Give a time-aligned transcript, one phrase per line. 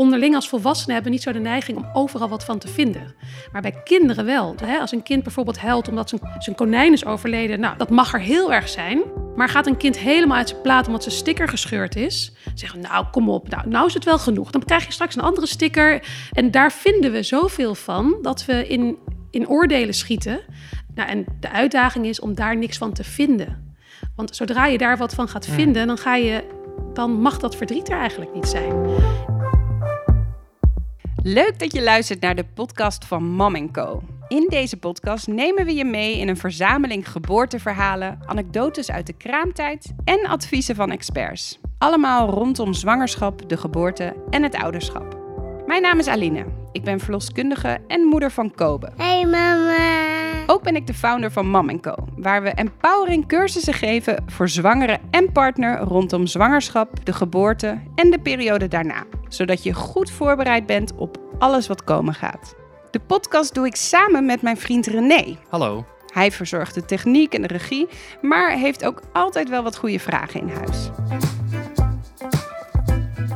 [0.00, 3.14] onderling als volwassenen hebben niet zo de neiging om overal wat van te vinden.
[3.52, 4.54] Maar bij kinderen wel.
[4.80, 8.20] Als een kind bijvoorbeeld huilt omdat zijn, zijn konijn is overleden, nou, dat mag er
[8.20, 9.02] heel erg zijn.
[9.36, 12.32] Maar gaat een kind helemaal uit zijn plaat omdat zijn sticker gescheurd is?
[12.54, 14.50] Zeggen we, nou kom op, nou, nou is het wel genoeg.
[14.50, 16.02] Dan krijg je straks een andere sticker.
[16.32, 18.96] En daar vinden we zoveel van dat we in,
[19.30, 20.40] in oordelen schieten.
[20.94, 23.74] Nou, en de uitdaging is om daar niks van te vinden.
[24.16, 26.44] Want zodra je daar wat van gaat vinden, dan, ga je,
[26.92, 28.72] dan mag dat verdriet er eigenlijk niet zijn.
[31.22, 34.02] Leuk dat je luistert naar de podcast van Mom Co.
[34.28, 39.92] In deze podcast nemen we je mee in een verzameling geboorteverhalen, anekdotes uit de kraamtijd
[40.04, 41.58] en adviezen van experts.
[41.78, 45.19] Allemaal rondom zwangerschap, de geboorte en het ouderschap.
[45.70, 46.44] Mijn naam is Aline.
[46.72, 48.92] Ik ben verloskundige en moeder van Kobe.
[48.96, 50.44] Hey mama.
[50.46, 54.98] Ook ben ik de founder van Mam Co, waar we empowering cursussen geven voor zwangere
[55.10, 60.94] en partner rondom zwangerschap, de geboorte en de periode daarna, zodat je goed voorbereid bent
[60.94, 62.54] op alles wat komen gaat.
[62.90, 65.36] De podcast doe ik samen met mijn vriend René.
[65.48, 65.86] Hallo.
[66.06, 67.88] Hij verzorgt de techniek en de regie,
[68.22, 70.90] maar heeft ook altijd wel wat goede vragen in huis.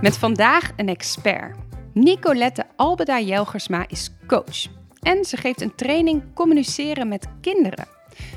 [0.01, 1.57] Met vandaag een expert.
[1.95, 4.67] Nicolette Albeda Jelgersma is coach.
[5.01, 7.87] En ze geeft een training communiceren met kinderen.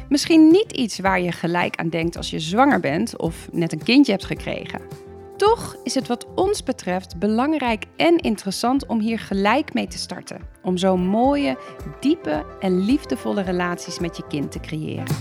[0.09, 3.83] Misschien niet iets waar je gelijk aan denkt als je zwanger bent of net een
[3.83, 4.81] kindje hebt gekregen.
[5.37, 10.41] Toch is het wat ons betreft belangrijk en interessant om hier gelijk mee te starten.
[10.63, 11.57] Om zo mooie,
[11.99, 15.15] diepe en liefdevolle relaties met je kind te creëren.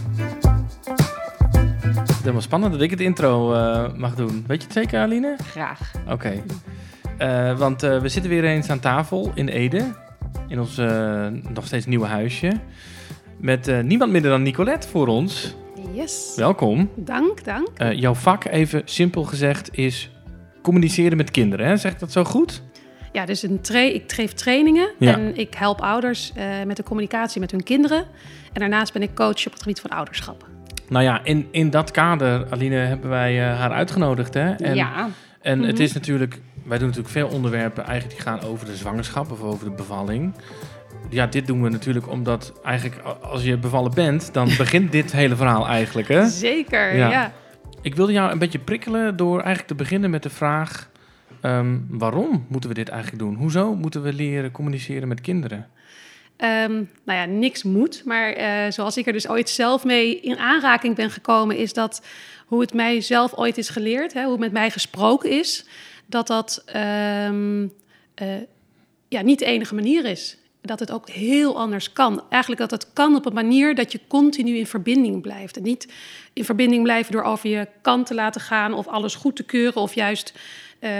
[1.96, 4.44] Het is helemaal spannend dat ik het intro uh, mag doen.
[4.46, 5.36] Weet je het zeker, Aline?
[5.42, 5.92] Graag.
[6.04, 6.12] Oké.
[6.12, 6.42] Okay.
[7.18, 9.94] Uh, want uh, we zitten weer eens aan tafel in Ede.
[10.48, 10.76] In ons
[11.54, 12.52] nog steeds nieuwe huisje.
[13.38, 15.54] Met niemand minder dan Nicolette voor ons.
[15.92, 16.32] Yes.
[16.36, 16.90] Welkom.
[16.94, 17.68] Dank, dank.
[17.92, 20.10] jouw vak, even simpel gezegd, is
[20.62, 21.66] communiceren met kinderen.
[21.66, 21.76] Hè?
[21.76, 22.62] Zeg ik dat zo goed?
[23.12, 25.12] Ja, dus een tra ik geef trainingen ja.
[25.12, 26.32] en ik help ouders
[26.66, 28.04] met de communicatie met hun kinderen.
[28.52, 30.48] En daarnaast ben ik coach op het gebied van ouderschap.
[30.88, 34.34] Nou ja, in, in dat kader, Aline, hebben wij haar uitgenodigd.
[34.34, 34.50] Hè?
[34.52, 35.08] En, ja.
[35.40, 39.30] En het is natuurlijk, wij doen natuurlijk veel onderwerpen eigenlijk die gaan over de zwangerschap
[39.30, 40.34] of over de bevalling.
[41.10, 45.36] Ja, dit doen we natuurlijk omdat eigenlijk als je bevallen bent, dan begint dit hele
[45.36, 46.08] verhaal eigenlijk.
[46.08, 46.28] Hè?
[46.28, 47.10] Zeker, ja.
[47.10, 47.32] ja.
[47.82, 50.90] Ik wilde jou een beetje prikkelen door eigenlijk te beginnen met de vraag:
[51.42, 53.34] um, waarom moeten we dit eigenlijk doen?
[53.34, 55.66] Hoezo moeten we leren communiceren met kinderen?
[56.38, 58.02] Um, nou ja, niks moet.
[58.04, 62.06] Maar uh, zoals ik er dus ooit zelf mee in aanraking ben gekomen, is dat
[62.46, 65.66] hoe het mij zelf ooit is geleerd, hè, hoe het met mij gesproken is,
[66.06, 67.62] dat dat um,
[68.22, 68.28] uh,
[69.08, 70.36] ja, niet de enige manier is.
[70.60, 72.22] Dat het ook heel anders kan.
[72.28, 75.56] Eigenlijk dat het kan op een manier dat je continu in verbinding blijft.
[75.56, 75.92] En niet
[76.32, 79.82] in verbinding blijven door over je kant te laten gaan of alles goed te keuren
[79.82, 80.90] of juist uh,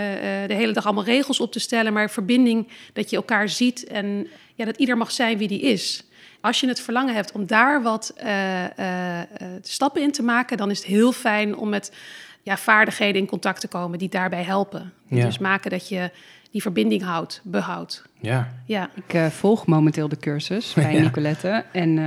[0.47, 1.93] de hele dag allemaal regels op te stellen.
[1.93, 6.05] Maar verbinding dat je elkaar ziet en ja, dat ieder mag zijn wie die is.
[6.41, 8.15] Als je het verlangen hebt om daar wat
[9.63, 11.93] stappen in te maken, dan is het heel fijn om met
[12.47, 14.93] ja, vaardigheden in contact te komen die daarbij helpen.
[15.09, 15.25] Die ja.
[15.25, 16.11] dus maken dat je
[16.51, 18.05] die verbinding houdt, behoudt.
[18.21, 18.49] Ja.
[18.67, 18.91] ja.
[19.07, 21.01] Ik volg momenteel de cursus bij ja.
[21.01, 21.99] Nicolette en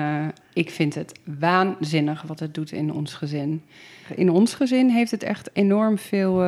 [0.54, 3.64] ik vind het waanzinnig wat het doet in ons gezin.
[4.16, 6.44] In ons gezin heeft het echt enorm veel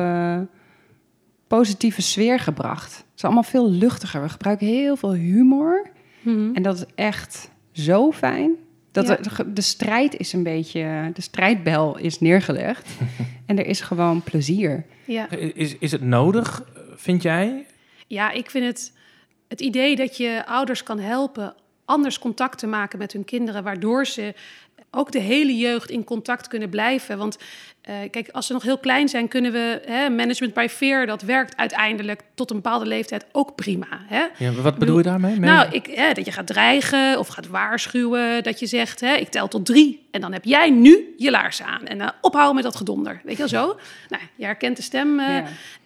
[1.46, 2.96] positieve sfeer gebracht.
[2.96, 4.22] Het is allemaal veel luchtiger.
[4.22, 5.90] We gebruiken heel veel humor.
[6.20, 6.54] Mm -hmm.
[6.54, 8.56] En dat is echt zo fijn.
[8.92, 9.16] Dat ja.
[9.16, 12.88] de, de, strijd is een beetje, de strijdbel is neergelegd.
[13.46, 14.84] en er is gewoon plezier.
[15.04, 15.30] Ja.
[15.30, 16.64] Is, is het nodig,
[16.94, 17.66] vind jij?
[18.06, 18.92] Ja, ik vind het,
[19.48, 21.54] het idee dat je ouders kan helpen
[21.84, 24.34] anders contact te maken met hun kinderen, waardoor ze
[24.94, 27.18] ook de hele jeugd in contact kunnen blijven.
[27.18, 27.38] Want
[27.88, 31.22] uh, kijk, als ze nog heel klein zijn, kunnen we hè, management by fear, dat
[31.22, 33.86] werkt uiteindelijk tot een bepaalde leeftijd ook prima.
[33.90, 34.24] Hè?
[34.38, 35.38] Ja, wat bedoel je daarmee?
[35.38, 39.28] Nou, ik, hè, dat je gaat dreigen of gaat waarschuwen, dat je zegt, hè, ik
[39.28, 42.64] tel tot drie en dan heb jij nu je laarzen aan en uh, ophouden met
[42.64, 43.78] dat gedonder, weet je wel zo?
[44.08, 45.26] Nou, je herkent de stem uh,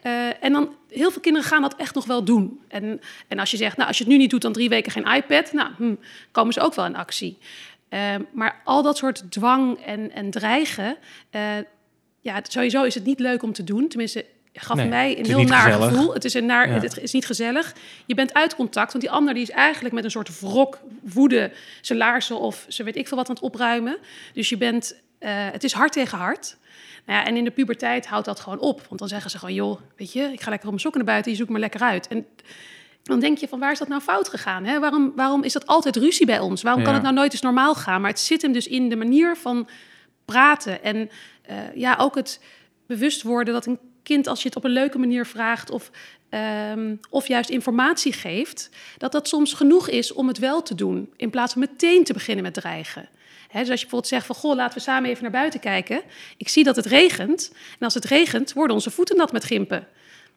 [0.02, 0.34] ja.
[0.40, 2.60] en dan heel veel kinderen gaan dat echt nog wel doen.
[2.68, 4.92] En, en als je zegt, nou, als je het nu niet doet, dan drie weken
[4.92, 5.94] geen iPad, nou, hm,
[6.30, 7.38] komen ze ook wel in actie.
[8.32, 10.96] Maar al dat soort dwang en, en dreigen,
[12.20, 13.88] ja, sowieso is het niet leuk om te doen.
[13.88, 16.14] Tenminste, gaf nee, mij een heel naar gevoel.
[16.14, 16.80] Het is, een naar, ja.
[16.80, 17.74] het is niet gezellig.
[18.06, 21.52] Je bent uit contact, want die ander die is eigenlijk met een soort wrok, woede,
[21.80, 23.96] zijn laarzen of ze weet ik veel wat aan het opruimen.
[24.32, 26.56] Dus je bent, uh, het is hard tegen hard.
[27.06, 28.84] Nou ja, en in de puberteit houdt dat gewoon op.
[28.88, 31.10] Want dan zeggen ze gewoon, joh, weet je, ik ga lekker op mijn sokken naar
[31.10, 32.08] buiten, je zoekt me lekker uit.
[32.08, 32.26] En
[33.06, 34.64] dan denk je van, waar is dat nou fout gegaan?
[34.64, 34.80] Hè?
[34.80, 36.62] Waarom, waarom is dat altijd ruzie bij ons?
[36.62, 36.86] Waarom ja.
[36.86, 38.00] kan het nou nooit eens normaal gaan?
[38.00, 39.68] Maar het zit hem dus in de manier van
[40.24, 42.40] praten en uh, ja, ook het
[42.86, 45.90] bewust worden dat een kind, als je het op een leuke manier vraagt of,
[46.28, 51.12] ehm, of juist informatie geeft, dat dat soms genoeg is om het wel te doen,
[51.16, 53.08] in plaats van meteen te beginnen met dreigen.
[53.48, 56.02] Hè, dus als je bijvoorbeeld zegt van, goh, laten we samen even naar buiten kijken.
[56.36, 57.52] Ik zie dat het regent.
[57.52, 59.86] En als het regent, worden onze voeten nat met gimpen.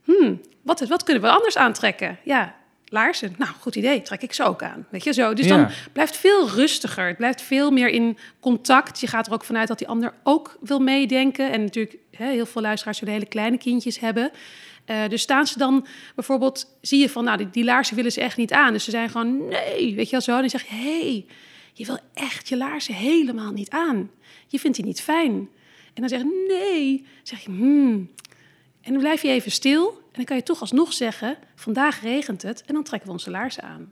[0.03, 2.19] Hmm, wat, wat kunnen we anders aantrekken?
[2.23, 2.55] Ja,
[2.89, 3.35] laarzen.
[3.37, 4.87] Nou, goed idee, trek ik ze ook aan.
[4.89, 5.33] Weet je zo.
[5.33, 5.55] Dus Ja.
[5.57, 7.07] dan blijft veel rustiger.
[7.07, 8.99] Het blijft veel meer in contact.
[8.99, 11.51] Je gaat er ook vanuit dat die ander ook wil meedenken.
[11.51, 14.31] En natuurlijk, hè, heel veel luisteraars zullen hele kleine kindjes hebben.
[14.85, 18.21] Eh, dus staan ze dan bijvoorbeeld, zie je van, nou, die, die laarzen willen ze
[18.21, 18.73] echt niet aan.
[18.73, 20.33] Dus ze zijn gewoon, nee, weet je wel zo.
[20.35, 21.25] En dan zeg je, hé, hey,
[21.73, 24.11] je wil echt je laarzen helemaal niet aan.
[24.47, 25.49] Je vindt die niet fijn.
[25.93, 26.97] En dan zeg je, nee.
[26.97, 28.09] Dan zeg je, hmm.
[28.81, 30.01] En dan blijf je even stil.
[30.19, 32.63] En dan kan je toch alsnog zeggen, vandaag regent het.
[32.65, 33.91] En dan trekken we onze laarzen aan.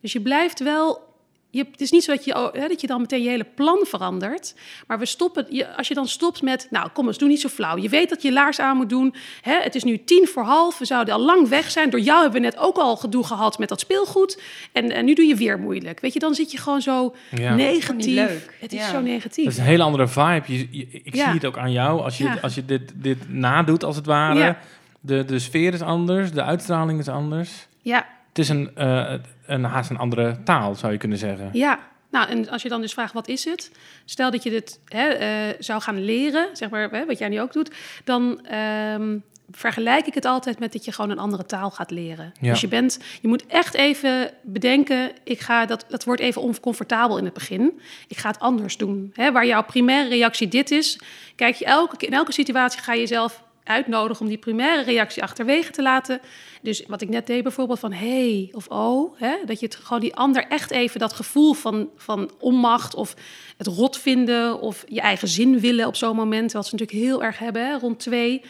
[0.00, 1.10] Dus je blijft wel.
[1.50, 3.78] Je, het is niet zo dat je, hè, dat je dan meteen je hele plan
[3.88, 4.54] verandert.
[4.86, 6.66] Maar we stoppen, je, als je dan stopt met.
[6.70, 7.76] Nou, kom eens, doe niet zo flauw.
[7.76, 9.14] Je weet dat je laars aan moet doen.
[9.42, 10.78] Hè, het is nu tien voor half.
[10.78, 11.90] We zouden al lang weg zijn.
[11.90, 14.40] Door jou hebben we net ook al gedoe gehad met dat speelgoed.
[14.72, 16.00] En, en nu doe je weer moeilijk.
[16.00, 17.54] Weet je, dan zit je gewoon zo Ja.
[17.54, 18.14] negatief.
[18.14, 18.56] Leuk.
[18.60, 18.86] Het is Ja.
[18.86, 19.46] zo Dat negatief.
[19.46, 20.42] is een hele andere vibe.
[20.46, 21.24] Je, je- ik Ja.
[21.24, 22.00] zie het ook aan jou.
[22.02, 22.38] Als je, Ja.
[22.42, 24.56] als je dit, dit nadoet, als het ware.
[25.04, 26.32] De, de sfeer is anders.
[26.32, 27.66] De uitstraling is anders.
[27.80, 29.14] Ja, Het is een, eh,
[29.46, 31.48] een haast een andere taal, zou je kunnen zeggen.
[31.52, 31.78] Ja,
[32.10, 33.70] nou en als je dan dus vraagt wat is het?
[34.04, 37.40] Stel dat je dit hè, eh, zou gaan leren, zeg maar, hè, wat jij nu
[37.40, 37.70] ook doet,
[38.04, 39.18] dan ehm,
[39.50, 42.32] vergelijk ik het altijd met dat je gewoon een andere taal gaat leren.
[42.40, 42.50] Ja.
[42.50, 47.18] Dus je bent, je moet echt even bedenken, ik ga dat, dat wordt even oncomfortabel
[47.18, 47.80] in het begin.
[48.08, 49.10] Ik ga het anders doen.
[49.14, 51.00] Hè, waar jouw primaire reactie dit is,
[51.36, 55.72] kijk je elke, in elke situatie ga je jezelf uitnodigen om die primaire reactie achterwege
[55.72, 56.20] te laten.
[56.62, 60.00] Dus wat ik net deed bijvoorbeeld van hey of oh, hè, dat je het gewoon
[60.00, 63.14] die ander echt even dat gevoel van, van onmacht of
[63.56, 67.22] het rot vinden of je eigen zin willen op zo'n moment, wat ze natuurlijk heel
[67.22, 68.42] erg hebben hè, rond twee,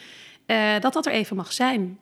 [0.46, 1.98] eh, dat dat er even mag zijn.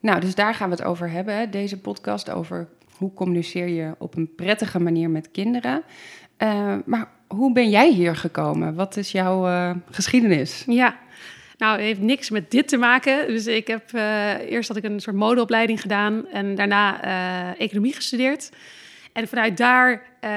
[0.00, 3.94] Nou, dus daar gaan we het over hebben, hè, deze podcast, over hoe communiceer je
[3.98, 5.82] op een prettige manier met kinderen.
[6.36, 8.74] Eh, maar hoe ben jij hier gekomen?
[8.74, 10.64] Wat is jouw eh, geschiedenis?
[10.66, 10.96] Ja,
[11.58, 13.26] nou, het heeft niks met dit te maken.
[13.26, 17.92] Dus ik heb eh, eerst had ik een soort modeopleiding gedaan en daarna eh, economie
[17.92, 18.50] gestudeerd.
[19.12, 20.30] En vanuit daar eh,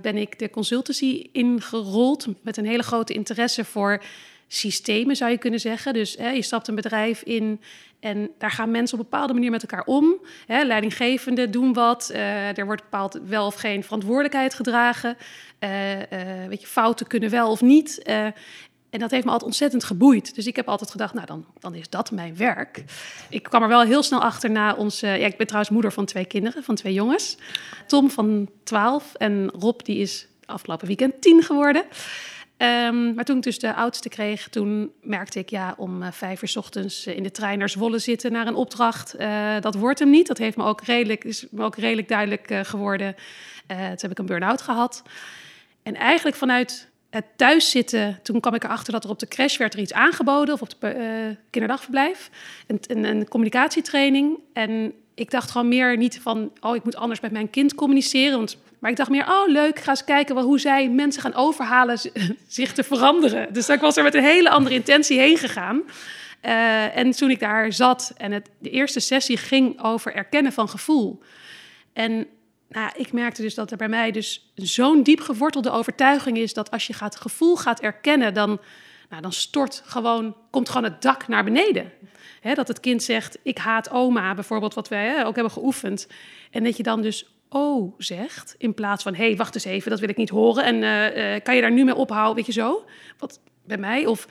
[0.00, 4.02] ben ik de consultancy ingerold met een hele grote interesse voor
[4.48, 5.92] systemen, zou je kunnen zeggen.
[5.92, 7.60] Dus hè, je stapt een bedrijf in
[8.00, 10.14] en daar gaan mensen op een bepaalde manier met elkaar om.
[10.46, 12.10] Hè, leidinggevenden doen wat,
[12.54, 15.16] er wordt bepaald wel of geen verantwoordelijkheid gedragen.
[16.48, 18.02] Weet je, fouten kunnen wel of niet.
[18.90, 20.34] En dat heeft me altijd ontzettend geboeid.
[20.34, 22.84] Dus ik heb altijd gedacht, nou, dan, dan is dat mijn werk.
[23.28, 25.06] Ik kwam er wel heel snel achter na onze...
[25.06, 27.36] Ja, ik ben trouwens moeder van twee kinderen, van twee jongens.
[27.86, 31.84] Tom van 12 en Rob, die is afgelopen weekend 10 geworden.
[32.56, 35.50] Ehm, maar toen ik dus de oudste kreeg, toen merkte ik...
[35.50, 38.32] ja, om eh, vijf uur 's ochtends eh, in de trein naar Zwolle zitten...
[38.32, 40.26] naar een opdracht, eh, dat wordt hem niet.
[40.26, 43.14] Dat heeft me ook redelijk, is me ook redelijk duidelijk geworden.
[43.66, 45.02] Toen heb ik een burn-out gehad.
[45.82, 49.74] En eigenlijk vanuit het thuiszitten, toen kwam ik erachter dat er op de crash werd
[49.74, 52.30] er iets aangeboden, of op de eh, kinderdagverblijf,
[52.66, 54.38] een, een, communicatietraining.
[54.52, 58.36] En ik dacht gewoon meer niet van, oh, ik moet anders met mijn kind communiceren.
[58.36, 61.34] Want, maar ik dacht meer, oh, leuk, ga eens kijken wel, hoe zij mensen gaan
[61.34, 61.98] overhalen
[62.48, 63.52] zich te veranderen.
[63.52, 65.82] Dus ik was er met een hele andere intentie heen gegaan.
[66.40, 70.68] Eh, en toen ik daar zat en het, de eerste sessie ging over erkennen van
[70.68, 71.22] gevoel.
[71.92, 72.26] En
[72.70, 76.70] nou, ik merkte dus dat er bij mij dus zo'n diep gewortelde overtuiging is dat
[76.70, 78.60] als je gaat gevoel gaat erkennen, dan,
[79.08, 81.92] nou, dan stort gewoon, komt gewoon het dak naar beneden.
[82.54, 86.08] Dat het kind zegt, ik haat oma, bijvoorbeeld, wat wij ook hebben geoefend.
[86.50, 89.90] En dat je dan dus oh zegt, in plaats van, hé, hey, wacht eens even,
[89.90, 90.64] dat wil ik niet horen.
[90.64, 92.84] En eh, eh, kan je daar nu mee ophouden, weet je zo?
[93.18, 94.26] Wat bij mij, of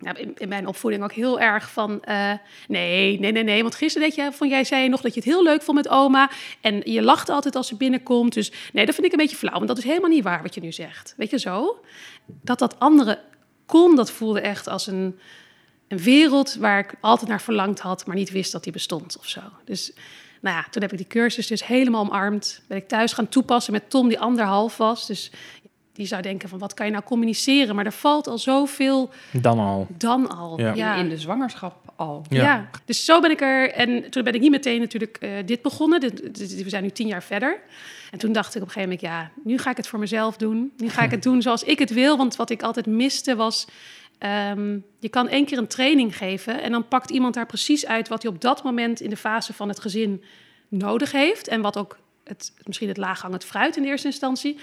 [0.00, 2.02] ja, in, in mijn opvoeding ook heel erg van...
[2.02, 2.32] eh,
[2.68, 3.62] nee, nee, nee, nee.
[3.62, 5.88] Want gisteren deed jij, van, jij zei nog dat je het heel leuk vond met
[5.88, 6.30] oma.
[6.60, 8.34] En je lacht altijd als ze binnenkomt.
[8.34, 9.54] Dus nee, dat vind ik een beetje flauw.
[9.54, 11.14] Want dat is helemaal niet waar wat je nu zegt.
[11.16, 11.80] Weet je zo?
[12.26, 13.20] Dat dat andere
[13.66, 15.18] kon, dat voelde echt als een,
[15.88, 16.54] een wereld...
[16.54, 19.40] waar ik altijd naar verlangd had, maar niet wist dat die bestond of zo.
[19.64, 19.92] Dus
[20.40, 22.62] nou ja, toen heb ik die cursus dus helemaal omarmd.
[22.68, 25.06] Ben ik thuis gaan toepassen met Tom, die anderhalf was.
[25.06, 25.30] Dus
[25.96, 27.74] die zou denken van, wat kan je nou communiceren?
[27.74, 29.86] Maar er valt al zoveel Dan al.
[29.90, 30.60] dan al.
[30.60, 30.74] Ja.
[30.74, 30.94] Ja.
[30.94, 32.24] In de zwangerschap al.
[32.28, 32.42] Ja.
[32.42, 32.70] Ja.
[32.84, 33.72] dus zo ben ik er.
[33.72, 36.00] En toen ben ik niet meteen natuurlijk eh, dit begonnen.
[36.00, 37.60] Dit- dit- we zijn nu tien jaar verder.
[38.10, 40.36] En toen dacht ik op een gegeven moment, ja, nu ga ik het voor mezelf
[40.36, 40.72] doen.
[40.76, 42.16] Nu ga ik het doen zoals ik het wil.
[42.16, 43.66] Want wat ik altijd miste was,
[44.18, 48.08] ehm, je kan één keer een training geven en dan pakt iemand daar precies uit
[48.08, 50.22] wat hij op dat moment in de fase van het gezin
[50.68, 51.48] nodig heeft.
[51.48, 54.58] En wat ook het, misschien het laaghangend fruit in de eerste instantie.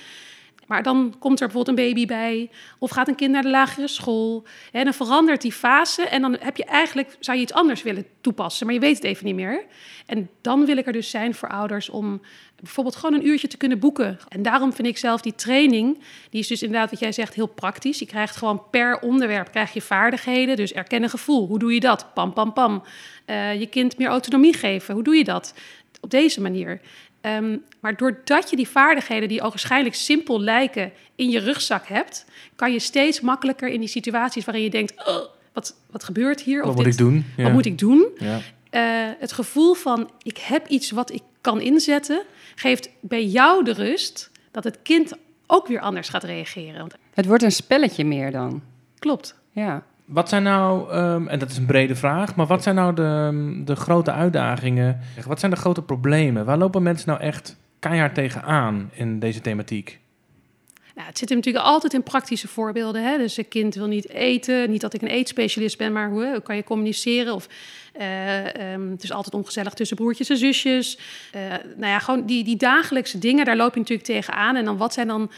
[0.74, 2.50] Maar dan komt er bijvoorbeeld een baby bij,
[2.80, 4.44] of gaat een kind naar de lagere school.
[4.72, 8.06] En dan verandert die fase en dan heb je eigenlijk, zou je iets anders willen
[8.22, 9.66] toepassen, maar je weet het even niet meer.
[10.06, 12.22] En dan wil ik er dus zijn voor ouders om
[12.56, 14.20] bijvoorbeeld gewoon een uurtje te kunnen boeken.
[14.28, 17.48] En daarom vind ik zelf die training, die is dus inderdaad wat jij zegt heel
[17.48, 18.00] praktisch.
[18.00, 21.48] Je krijgt gewoon per onderwerp krijg je vaardigheden, dus erkennen gevoel.
[21.48, 22.14] Hoe doe je dat?
[22.14, 22.84] Pam, pam, pam.
[23.26, 24.94] Uh, je kind meer autonomie geven.
[24.94, 25.54] Hoe doe je dat?
[26.02, 26.82] Op deze manier.
[27.26, 32.26] Um, maar doordat je die vaardigheden, die ogenschijnlijk simpel lijken, in je rugzak hebt,
[32.56, 36.60] kan je steeds makkelijker in die situaties waarin je denkt: oh, wat, wat gebeurt hier?
[36.60, 37.26] Wat of moet dit, ik doen?
[37.38, 38.08] Wat moet ik doen?
[38.18, 38.40] Ja.
[38.72, 42.24] Uh, het gevoel van: ik heb iets wat ik kan inzetten,
[42.56, 45.14] geeft bij jou de rust dat het kind
[45.48, 46.88] ook weer anders gaat reageren.
[47.14, 48.62] Het wordt een spelletje meer dan.
[49.00, 49.36] Klopt.
[49.52, 49.86] Ja.
[50.06, 53.62] Wat zijn nou, um, en dat is een brede vraag, maar wat zijn nou de,
[53.66, 55.00] de grote uitdagingen?
[55.28, 56.46] Wat zijn de grote problemen?
[56.46, 60.02] Waar lopen mensen nou echt keihard tegenaan in deze thematiek?
[60.96, 63.04] Nou, het zit er natuurlijk altijd in praktische voorbeelden.
[63.04, 63.18] Hè?
[63.18, 64.70] Dus een kind wil niet eten.
[64.70, 67.34] Niet dat ik een eetspecialist ben, maar hoe, kan je communiceren?
[67.34, 67.48] Of
[68.00, 70.98] uh, um, het is altijd ongezellig tussen broertjes en zusjes.
[71.36, 74.56] Uh, nou ja, gewoon die, die dagelijkse dingen, daar loop je natuurlijk tegenaan.
[74.56, 75.32] En dan wat zijn dan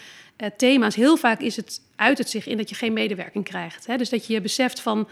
[0.44, 0.96] uh, thema's?
[0.96, 3.88] Heel vaak is het, uit het zich in dat je geen medewerking krijgt.
[3.88, 3.98] Hè?
[3.98, 5.08] Dus dat je beseft van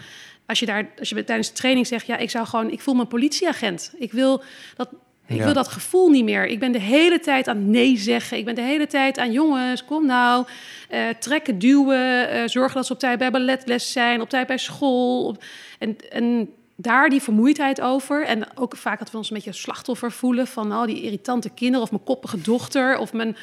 [0.46, 2.94] als je daar, als je tijdens de training zegt, ja, ik zou gewoon, ik voel
[2.94, 3.94] me politieagent.
[3.98, 4.44] Ik wil
[4.76, 4.90] dat
[5.28, 6.46] ik wil dat gevoel niet meer.
[6.46, 8.38] Ik ben de hele tijd aan nee zeggen.
[8.38, 10.46] Ik ben de hele tijd aan jongens, kom nou.
[10.92, 12.36] Uh, trekken, duwen.
[12.36, 14.22] Uh, zorgen dat ze op tijd bij balletles zijn.
[14.22, 15.26] Op tijd bij school.
[15.26, 15.44] Op,
[15.80, 18.26] en, en daar die vermoeidheid over.
[18.26, 21.82] En ook vaak dat we ons een beetje slachtoffer voelen van oh, die irritante kinderen.
[21.82, 22.98] Of mijn koppige dochter.
[22.98, 23.36] Of mijn,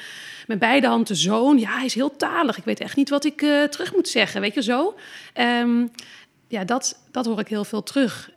[0.46, 1.58] mijn beide handen zoon.
[1.58, 2.58] Ja, hij is heel talig.
[2.58, 4.40] Ik weet echt niet wat ik uh, terug moet zeggen.
[4.40, 4.94] Weet je zo?
[5.34, 5.90] Um,
[6.49, 8.30] ja, dat, dat hoor ik heel veel terug.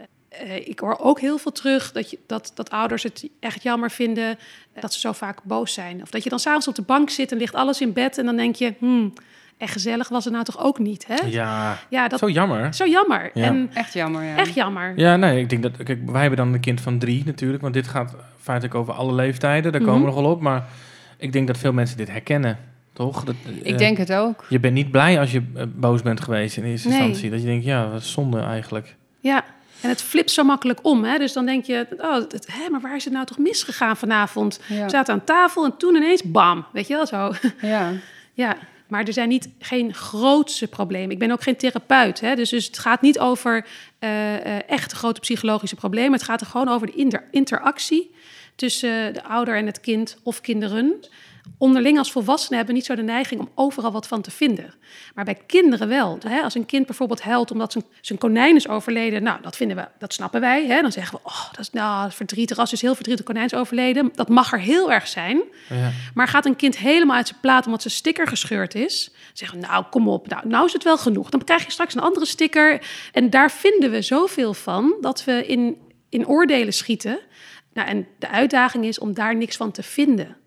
[0.44, 3.92] Uh, ik hoor ook heel veel terug dat, je, dat, dat ouders het echt jammer
[3.92, 4.30] vinden
[4.76, 6.02] uh, dat ze zo vaak boos zijn.
[6.02, 8.26] Of dat je dan s'avonds op de bank zit en ligt alles in bed en
[8.26, 9.14] dan denk je, hmm,
[9.58, 11.28] echt gezellig was het nou toch ook niet, hè?
[11.28, 12.74] Ja, ja dat, zo jammer.
[12.74, 13.32] Zo jammer.
[13.34, 13.44] Ja.
[13.44, 14.36] En echt jammer, ja.
[14.36, 14.94] Echt jammer.
[14.96, 15.78] Ja, nee, ik denk dat...
[15.84, 19.14] Kijk, wij hebben dan een kind van drie natuurlijk, want dit gaat feitelijk over alle
[19.14, 19.72] leeftijden.
[19.72, 20.10] Daar komen mm -hmm.
[20.10, 20.66] we nog wel op, maar
[21.18, 22.58] ik denk dat veel mensen dit herkennen.
[22.94, 23.24] Toch?
[23.24, 24.46] Dat, ik uh, denk het ook.
[24.50, 26.98] Je bent niet blij als je uh, boos bent geweest in eerste nee.
[26.98, 27.30] instantie.
[27.30, 28.96] Dat je denkt, ja, wat zonde eigenlijk.
[29.20, 29.44] Ja,
[29.82, 31.04] en het flipt zo makkelijk om.
[31.04, 31.18] Hè?
[31.18, 34.60] Dus dan denk je, oh, het, hè, maar waar is het nou toch misgegaan vanavond?
[34.68, 34.84] Ja.
[34.84, 37.34] We zaten aan tafel en toen ineens, bam, weet je wel zo.
[37.62, 37.92] Ja.
[38.44, 38.56] ja,
[38.94, 41.10] maar er zijn niet, geen grootse problemen.
[41.12, 42.20] Ik ben ook geen therapeut.
[42.20, 42.36] Hè?
[42.36, 43.66] Dus, dus het gaat niet over
[44.00, 46.12] uh, echt grote psychologische problemen.
[46.12, 48.12] Het gaat er gewoon over de inter interactie
[48.56, 50.96] tussen de ouder en het kind of kinderen
[51.58, 54.74] onderling als volwassenen hebben we niet zo de neiging om overal wat van te vinden.
[55.16, 56.18] Maar bij kinderen wel.
[56.44, 59.88] Als een kind bijvoorbeeld huilt omdat zijn, zijn konijn is overleden, nou, dat vinden we,
[60.00, 60.66] dat snappen wij.
[60.68, 60.82] Hè?
[60.82, 62.58] Dan zeggen we, oh, dat is nou verdrietig.
[62.58, 65.42] Als is heel verdrietig konijn is overleden, dat mag er heel erg zijn.
[65.70, 65.92] Ja.
[66.14, 69.68] Maar gaat een kind helemaal uit zijn plaat omdat zijn sticker gescheurd is, zeggen we,
[69.68, 71.30] nou, kom op, nou, nou is het wel genoeg.
[71.30, 72.82] Dan krijg je straks een andere sticker.
[73.12, 75.78] En daar vinden we zoveel van dat we in,
[76.10, 77.20] in oordelen schieten.
[77.74, 80.38] Nou, en de uitdaging is om daar niks van te vinden.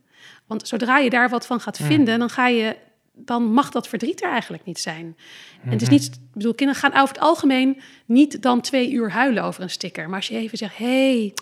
[0.46, 2.76] Want zodra je daar wat van gaat vinden, dan ga je
[3.18, 5.16] dan mag dat verdriet er eigenlijk niet zijn.
[5.64, 9.10] En het is niet, ik bedoel, kinderen gaan over het algemeen niet dan twee uur
[9.10, 10.06] huilen over een sticker.
[10.06, 11.34] Maar als je even zegt, hey,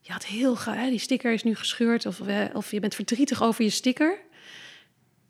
[0.00, 2.20] je had heel hè, die sticker is nu gescheurd, of,
[2.52, 4.18] of je bent verdrietig over je sticker.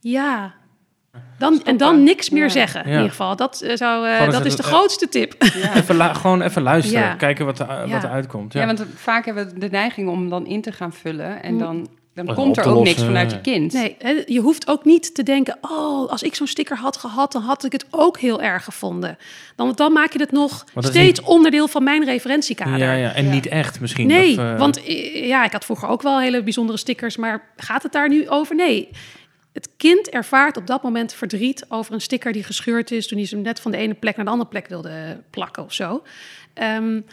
[0.00, 0.54] Ja,
[1.38, 2.48] dan, en dan niks meer ja.
[2.48, 3.36] zeggen, in ieder geval.
[3.36, 5.34] Dat, uh, zou, uh, dat is de grootste tip.
[5.42, 5.74] Ja.
[5.76, 8.52] Even gewoon even luisteren, kijken wat, er, wat er uitkomt.
[8.52, 8.66] Ja.
[8.66, 12.34] want vaak hebben we de neiging om dan in te gaan vullen en dan dan
[12.34, 13.72] komt er ook niks vanuit je kind.
[13.72, 17.42] Nee, je hoeft ook niet te denken: oh, als ik zo'n sticker had gehad, dan
[17.42, 19.18] had ik het ook heel erg gevonden.
[19.56, 21.28] Dan, dan maak je het nog steeds niet...
[21.28, 22.78] onderdeel van mijn referentiekader.
[22.78, 23.14] Ja, ja.
[23.14, 23.30] en ja.
[23.30, 24.06] niet echt misschien.
[24.06, 24.58] Nee, of, uh...
[24.58, 24.80] want
[25.12, 28.54] ja, ik had vroeger ook wel hele bijzondere stickers, maar gaat het daar nu over?
[28.54, 28.88] Nee.
[29.52, 33.26] Het kind ervaart op dat moment verdriet over een sticker die gescheurd is toen hij
[33.26, 36.02] ze net van de ene plek naar de andere plek wilde plakken of zo.
[36.54, 37.04] Um,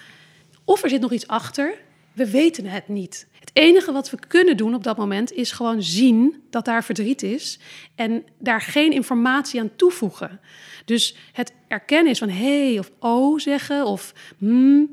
[0.66, 1.74] of er zit nog iets achter.
[2.14, 3.28] We weten het niet.
[3.40, 7.24] Het enige wat we kunnen doen op dat moment is gewoon zien dat daar verdriet
[7.24, 7.60] is
[7.96, 10.40] en daar geen informatie aan toevoegen.
[10.86, 14.92] Dus het erkennen is van hey of oh zeggen of hmm.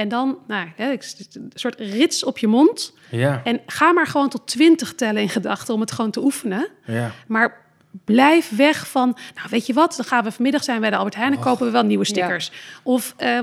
[0.00, 1.00] En dan, nou, een
[1.54, 2.94] soort rits op je mond.
[3.10, 3.40] Ja.
[3.44, 6.68] En ga maar gewoon tot twintig tellen in gedachten om het gewoon te oefenen.
[6.84, 7.12] Ja.
[7.26, 7.69] Maar
[8.04, 11.14] blijf weg van, nou weet je wat, dan gaan we vanmiddag zijn bij de Albert
[11.14, 12.50] Heijn en kopen we wel nieuwe stickers.
[12.52, 12.80] Ja.
[12.82, 13.36] Of, uh,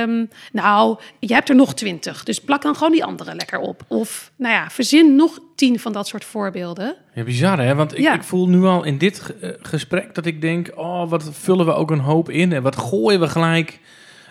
[0.00, 3.84] um, nou, je hebt er nog twintig, dus plak dan gewoon die andere lekker op.
[3.88, 6.96] Of, nou ja, verzin nog tien van dat soort voorbeelden.
[7.14, 8.14] Ja, bizar hè, want ik, ja.
[8.14, 11.90] ik voel nu al in dit gesprek dat ik denk, oh, wat vullen we ook
[11.90, 13.80] een hoop in en wat gooien we gelijk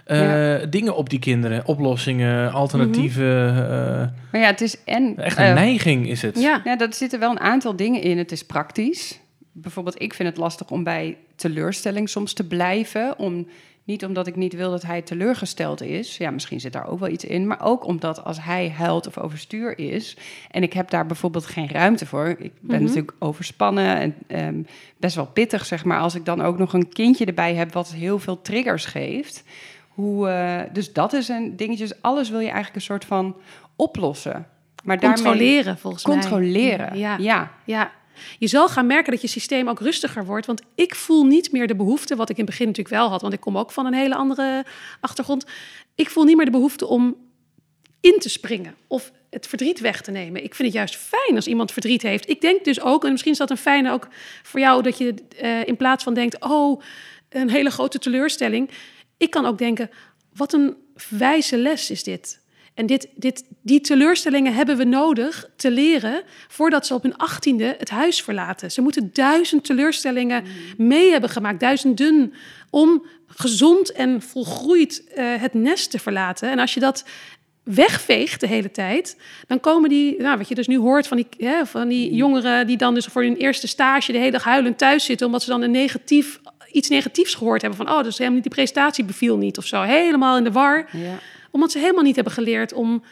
[0.06, 1.68] eh, dingen op die kinderen.
[1.68, 3.48] Oplossingen, alternatieven.
[3.48, 5.18] eh, Maar ja, het is en...
[5.18, 6.40] echt een eh, neiging is het.
[6.40, 8.18] Ja, Ja, dat zitten wel een aantal dingen in.
[8.18, 9.20] Het is praktisch.
[9.51, 13.20] Bijvoorbeeld, ik vind het lastig om bij teleurstelling soms te blijven.
[13.20, 13.48] Om,
[13.84, 16.17] niet omdat ik niet wil dat hij teleurgesteld is.
[16.17, 17.48] Ja, misschien zit daar ook wel iets in.
[17.48, 20.17] Maar ook omdat als hij huilt of overstuur is...
[20.51, 22.27] en ik heb daar bijvoorbeeld geen ruimte voor...
[22.27, 22.84] ik ben Mhm.
[22.86, 24.62] natuurlijk overspannen en ehm,
[24.98, 26.00] best wel pittig, zeg maar...
[26.00, 29.43] als ik dan ook nog een kindje erbij heb wat heel veel triggers geeft...
[29.91, 31.88] Hoe, eh, dus dat is een dingetje.
[31.88, 33.36] Dus alles wil je eigenlijk een soort van
[33.75, 34.48] oplossen.
[34.84, 36.15] Maar daarmee- controleren volgens mij.
[36.17, 37.17] Controleren, Ja.
[37.17, 37.51] ja.
[37.65, 37.91] Ja,
[38.39, 40.46] je zal gaan merken dat je systeem ook rustiger wordt.
[40.46, 43.22] Want ik voel niet meer de behoefte, wat ik in het begin natuurlijk wel had,
[43.22, 44.65] want ik kom ook van een hele andere
[45.00, 45.46] achtergrond.
[45.96, 47.15] Ik voel niet meer de behoefte om
[48.01, 50.44] in te springen of het verdriet weg te nemen.
[50.44, 52.30] Ik vind het juist fijn als iemand verdriet heeft.
[52.30, 54.08] Ik denk dus ook, en misschien is dat een fijne ook
[54.44, 56.82] voor jou, dat je eh, in plaats van denkt, oh,
[57.30, 58.70] een hele grote teleurstelling.
[59.18, 59.89] Ik kan ook denken,
[60.34, 60.75] wat een
[61.10, 62.40] wijze les is dit.
[62.82, 67.76] En dit, dit, die teleurstellingen hebben we nodig te leren voordat ze op hun achttiende
[67.78, 68.72] het huis verlaten.
[68.72, 70.44] Ze moeten duizend teleurstellingen
[70.78, 72.34] mee hebben gemaakt, duizenden,
[72.70, 76.50] om gezond en volgroeid eh, het nest te verlaten.
[76.50, 77.06] En als je dat
[77.64, 81.28] wegveegt de hele tijd, dan komen die, nou, wat je dus nu hoort van die,
[81.38, 84.78] hè, van die jongeren die dan dus voor hun eerste stage de hele dag huilend
[84.78, 86.40] thuis zitten, omdat ze dan een negatief,
[86.72, 89.82] iets negatiefs gehoord hebben van, oh, dus helemaal niet die presentatie beviel niet of zo,
[89.82, 91.20] helemaal in de war Ja.
[91.51, 93.03] Omdat ze helemaal niet hebben geleerd om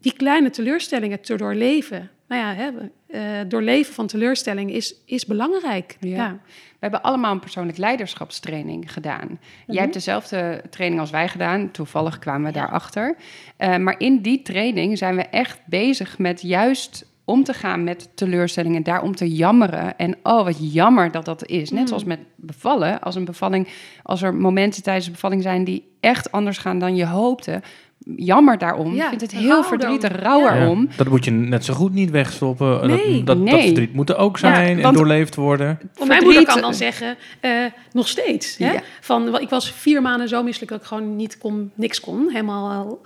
[0.00, 2.10] die kleine teleurstellingen te doorleven.
[2.28, 2.70] Nou ja, hè,
[3.06, 5.96] eh, doorleven van teleurstellingen is, is belangrijk.
[6.00, 6.16] Ja.
[6.16, 6.38] Ja.
[6.46, 9.38] We hebben allemaal een persoonlijk leiderschapstraining gedaan.
[9.66, 11.70] Jij hebt dezelfde training als wij gedaan.
[11.70, 13.16] Toevallig kwamen we daarachter.
[13.58, 18.08] Uh, maar in die training zijn we echt bezig met juist om te gaan met
[18.14, 19.98] teleurstellingen, daarom te jammeren.
[19.98, 21.70] En oh, wat jammer dat dat is.
[21.70, 23.00] Net zoals met bevallen.
[23.00, 23.68] Als een bevalling,
[24.02, 27.62] als er momenten tijdens de bevalling zijn die echt anders gaan dan je hoopte.
[28.16, 28.94] Jammer daarom.
[28.94, 29.64] Ja, ik vind het rouw heel dan.
[29.64, 30.56] verdrietig, rouw Ja.
[30.60, 30.88] erom.
[30.96, 32.86] dat moet je net zo goed niet wegstoppen.
[32.86, 33.54] Nee, dat, dat, nee.
[33.54, 35.78] dat verdriet moet er ook zijn en doorleefd worden.
[35.94, 37.50] Want mijn moeder kan dan zeggen, eh,
[37.92, 38.56] nog steeds.
[38.56, 38.72] Hè?
[38.72, 38.82] Ja.
[39.00, 42.28] Van, ik was vier maanden zo misselijk dat ik gewoon niet kon, niks kon.
[42.28, 42.98] Helemaal.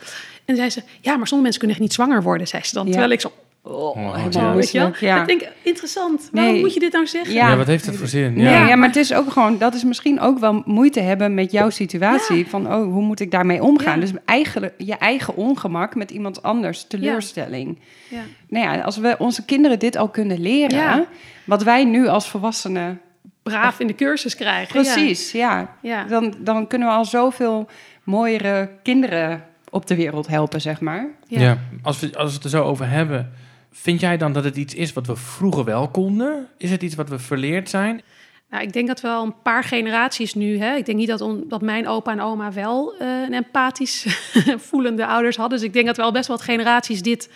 [0.44, 2.84] En zei ze, ja, maar sommige mensen kunnen echt niet zwanger worden, zei ze dan.
[2.84, 2.90] Ja.
[2.90, 3.32] Terwijl ik zo,
[3.64, 4.60] Oh, oh, helemaal
[5.00, 5.20] ja.
[5.20, 6.28] Ik denk, interessant.
[6.32, 6.60] Waarom Nee.
[6.62, 7.34] moet je dit nou zeggen?
[7.34, 7.48] Ja.
[7.50, 8.32] Ja, wat heeft het voor zin?
[8.34, 8.66] Nee, Ja.
[8.68, 8.76] ja.
[8.76, 12.36] maar het is ook gewoon, dat is misschien ook wel moeite hebben met jouw situatie.
[12.36, 12.44] Ja.
[12.44, 13.94] Van, oh, hoe moet ik daarmee omgaan?
[13.94, 14.00] Ja.
[14.00, 17.78] Dus eigenlijk je eigen ongemak met iemand anders, teleurstelling.
[18.08, 18.20] Ja.
[18.48, 21.04] Nou ja, als we onze kinderen dit al kunnen leren, Ja.
[21.44, 23.00] wat wij nu als volwassenen,
[23.42, 24.72] Braaf in de cursus krijgen.
[24.72, 26.04] precies, ja, Ja.
[26.04, 27.68] Dan, dan kunnen we al zoveel
[28.04, 31.06] mooiere kinderen op de wereld helpen, zeg maar.
[31.26, 31.40] Ja.
[31.40, 31.58] Ja.
[31.82, 33.32] Als, we, als we het er zo over hebben,
[33.72, 36.48] vind jij dan dat het iets is wat we vroeger wel konden?
[36.56, 38.02] Is het iets wat we verleerd zijn?
[38.50, 41.20] Nou, ik denk dat we al een paar generaties nu, hè, ik denk niet dat,
[41.20, 44.06] on- dat mijn opa en oma wel eh, een empathisch
[44.68, 45.58] voelende ouders hadden.
[45.58, 47.30] Dus ik denk dat we al best wel wat generaties dit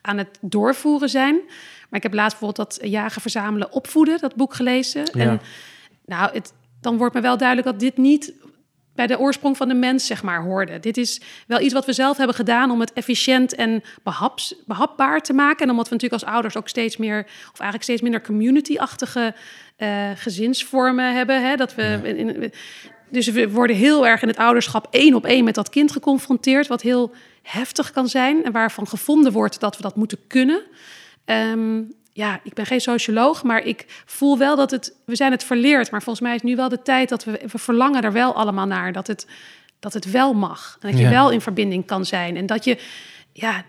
[0.00, 1.34] aan het doorvoeren zijn.
[1.88, 5.02] Maar ik heb laatst bijvoorbeeld dat jagen, verzamelen, opvoeden, dat boek gelezen.
[5.12, 5.20] Ja.
[5.20, 5.40] En
[6.06, 8.32] nou, het, dan wordt me wel duidelijk dat dit niet
[8.94, 10.80] bij de oorsprong van de mens, zeg maar, hoorde.
[10.80, 15.20] Dit is wel iets wat we zelf hebben gedaan om het efficiënt en behaps, behapbaar
[15.20, 15.64] te maken.
[15.64, 19.34] En omdat we natuurlijk als ouders ook steeds meer, of eigenlijk steeds minder community-achtige
[19.76, 21.42] eh, gezinsvormen hebben.
[21.48, 21.56] Hè?
[21.56, 22.52] Dat we, in, in-
[23.10, 26.66] dus we worden heel erg in het ouderschap één op één met dat kind geconfronteerd,
[26.66, 30.62] wat heel heftig kan zijn en waarvan gevonden wordt dat we dat moeten kunnen.
[31.24, 34.94] Ehm, ja, ik ben geen socioloog, maar ik voel wel dat het...
[35.04, 37.40] We zijn het verleerd, maar volgens mij is nu wel de tijd dat we...
[37.52, 39.26] We verlangen er wel allemaal naar, dat het,
[39.80, 40.76] dat het wel mag.
[40.80, 41.10] En dat je Ja.
[41.10, 42.36] wel in verbinding kan zijn.
[42.36, 42.78] En dat je...
[43.32, 43.64] Ja,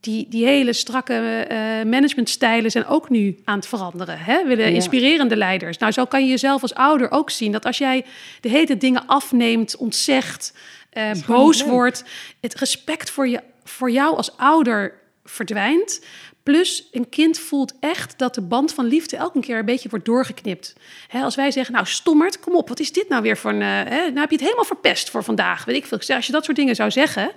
[0.00, 1.56] die, die hele strakke eh,
[1.90, 4.18] managementstijlen zijn ook nu aan het veranderen.
[4.18, 4.44] Hè?
[4.46, 4.74] Willen Ja.
[4.74, 5.78] inspirerende leiders.
[5.78, 7.52] Nou, zo kan je jezelf als ouder ook zien.
[7.52, 8.04] Dat als jij
[8.40, 10.54] de hele dingen afneemt, ontzegt,
[10.90, 12.04] eh, boos wordt...
[12.40, 16.04] het respect voor, je, voor jou als ouder verdwijnt.
[16.42, 20.04] Plus, een kind voelt echt dat de band van liefde elke keer een beetje wordt
[20.04, 20.74] doorgeknipt.
[21.08, 23.62] Hè, als wij zeggen, nou stommerd, kom op, wat is dit nou weer voor een...
[23.62, 24.00] eh, hè?
[24.00, 26.16] Nou heb je het helemaal verpest voor vandaag, weet ik veel.
[26.16, 27.30] Als je dat soort dingen zou zeggen,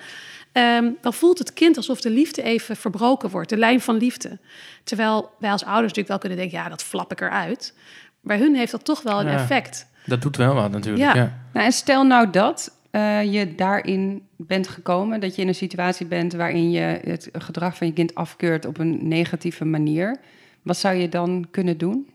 [0.52, 3.50] ehm, dan voelt het kind alsof de liefde even verbroken wordt.
[3.50, 4.38] De lijn van liefde.
[4.84, 7.74] Terwijl wij als ouders natuurlijk wel kunnen denken, ja, dat flap ik eruit.
[8.22, 9.34] Bij hun heeft dat toch wel een Ja.
[9.34, 9.88] effect.
[10.06, 11.04] Dat doet wel wat natuurlijk.
[11.04, 11.16] Ja.
[11.16, 11.38] Ja.
[11.54, 16.06] Nou, en stel nou dat eh, je daarin bent gekomen, dat je in een situatie
[16.06, 20.20] bent waarin je het gedrag van je kind afkeurt op een negatieve manier.
[20.62, 22.08] Wat zou je dan kunnen doen?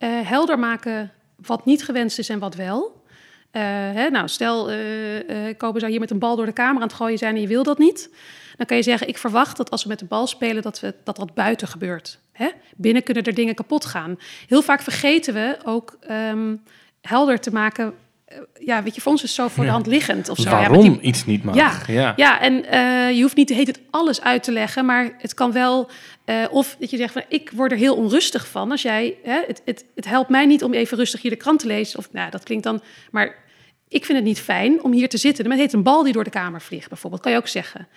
[0.00, 1.12] eh, helder maken
[1.46, 3.02] wat niet gewenst is en wat wel.
[3.50, 6.88] Eh, hè, nou, stel, eh Kobe zou hier met een bal door de kamer aan
[6.88, 8.10] het gooien zijn en je wil dat niet.
[8.56, 10.94] Dan kan je zeggen, ik verwacht dat als we met de bal spelen, dat we,
[11.04, 12.18] dat, dat buiten gebeurt.
[12.32, 12.48] Hè?
[12.76, 14.18] Binnen kunnen er dingen kapot gaan.
[14.46, 16.56] Heel vaak vergeten we ook ehm,
[17.00, 17.94] helder te maken
[18.58, 19.72] ja, weet je, voor ons is het zo voor de Ja.
[19.74, 20.42] hand liggend of zo.
[20.50, 21.54] Ja, Waarom die- iets niet mag.
[21.54, 22.12] Ja, ja.
[22.16, 25.34] ja, en eh, je hoeft niet de hele tijd alles uit te leggen, maar het
[25.34, 25.90] kan wel.
[26.24, 29.16] eh, of dat je zegt van ik word er heel onrustig van als jij.
[29.22, 31.98] Hè, het, het, het helpt mij niet om even rustig hier de krant te lezen.
[31.98, 32.82] Of nou, dat klinkt dan.
[33.10, 33.34] Maar
[33.88, 35.44] ik vind het niet fijn om hier te zitten.
[35.48, 37.22] Maar het heet een bal die door de kamer vliegt, bijvoorbeeld.
[37.22, 37.88] Kan je ook zeggen.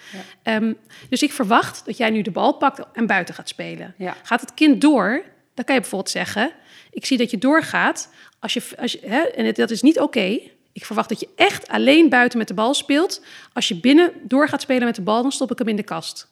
[0.44, 0.74] Ehm,
[1.10, 3.94] dus ik verwacht dat jij nu de bal pakt en buiten gaat spelen.
[3.98, 4.16] Ja.
[4.24, 6.52] Gaat het kind door, dan kan je bijvoorbeeld zeggen:
[6.92, 8.10] Ik zie dat je doorgaat.
[8.44, 10.40] Als je, als je, hè, en het, dat is niet oké.
[10.74, 13.22] Ik verwacht dat je echt alleen buiten met de bal speelt.
[13.54, 15.84] Als je binnen door gaat spelen met de bal, dan stop ik hem in de
[15.84, 16.28] kast.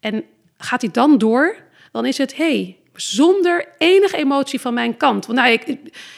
[0.00, 0.24] En
[0.58, 1.56] gaat hij dan door,
[1.92, 5.26] dan is het hey, zonder enige emotie van mijn kant.
[5.26, 5.64] Want nou, ik,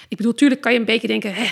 [0.09, 1.45] ik, bedoel, tuurlijk kan je een beetje denken: hè,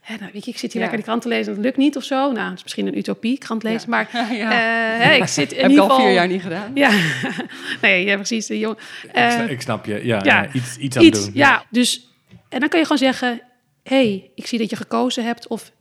[0.00, 0.88] hè, nou, weet je, ik zit hier Ja.
[0.88, 2.32] lekker de krant te lezen en dat lukt niet of zo.
[2.32, 4.50] Nou, het is misschien een utopie, krant lezen, maar Ja.
[4.50, 6.04] eh, hè, ik zit in Heb ik ieder al geval.
[6.04, 6.70] vier jaar niet gedaan.
[6.74, 6.90] Ja,
[7.82, 8.46] nee, ja, precies.
[8.46, 9.94] de jong- Ik, Eh, sna- ik snap je.
[10.04, 10.42] Ja, ja.
[10.42, 11.30] ja, iets, iets aan iets, doen.
[11.34, 11.64] ja.
[11.70, 12.05] Dus,
[12.48, 13.40] en dan kan je gewoon zeggen:
[13.82, 15.46] hey, ik zie dat je gekozen hebt.
[15.46, 15.72] Of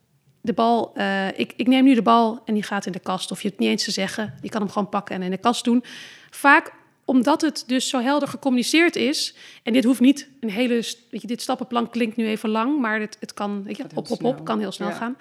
[0.42, 3.32] de bal, eh, ik, ik neem nu de bal en die gaat in de kast.
[3.32, 4.34] Of je het niet eens te zeggen.
[4.42, 5.84] Je kan hem gewoon pakken en in de kast doen.
[6.30, 6.74] Vaak
[7.06, 9.36] omdat het dus zo helder gecommuniceerd is.
[9.64, 10.74] En dit hoeft niet een hele.
[11.10, 13.64] Weet je, dit stappenplan klinkt nu even lang, maar het, het kan.
[13.64, 14.96] Weet je, op, op, op, kan heel snel Ja.
[14.96, 15.18] gaan.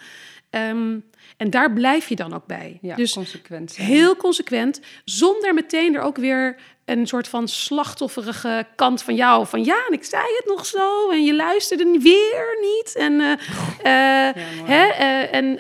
[0.55, 0.99] Ehm,
[1.37, 2.79] en daar blijf je dan ook bij.
[2.83, 3.77] Ja, dus consequent.
[3.77, 9.47] Heel consequent, zonder meteen er ook weer een soort van slachtofferige kant van jou.
[9.47, 12.95] Van ja, en ik zei het nog zo en je luisterde weer niet.
[12.97, 14.73] En, eh, eh, mooi.
[14.73, 15.59] hè, eh, en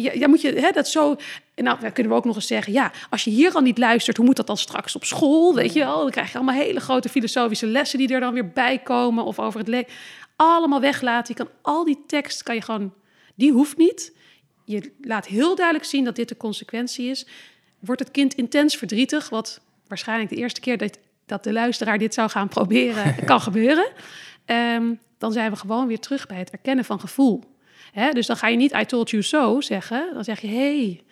[0.00, 1.16] ja, ja, moet je hè, dat zo...
[1.54, 4.16] Nou, dan kunnen we ook nog eens zeggen, ja, als je hier al niet luistert,
[4.16, 5.54] hoe moet dat dan straks op school?
[5.54, 8.48] Weet je wel, dan krijg je allemaal hele grote filosofische lessen die er dan weer
[8.48, 9.92] bij komen of over het leven.
[10.36, 11.34] Allemaal weglaten.
[11.36, 12.94] Je kan al die tekst, kan je gewoon,
[13.34, 14.12] die hoeft niet.
[14.64, 17.26] Je laat heel duidelijk zien dat dit de consequentie is.
[17.78, 22.14] Wordt het kind intens verdrietig, wat waarschijnlijk de eerste keer dat, dat de luisteraar dit
[22.14, 23.92] zou gaan proberen kan gebeuren,
[24.44, 27.44] Ehm, dan zijn we gewoon weer terug bij het erkennen van gevoel.
[28.12, 31.02] Dus dan ga je niet I told you so zeggen, dan zeg je hey,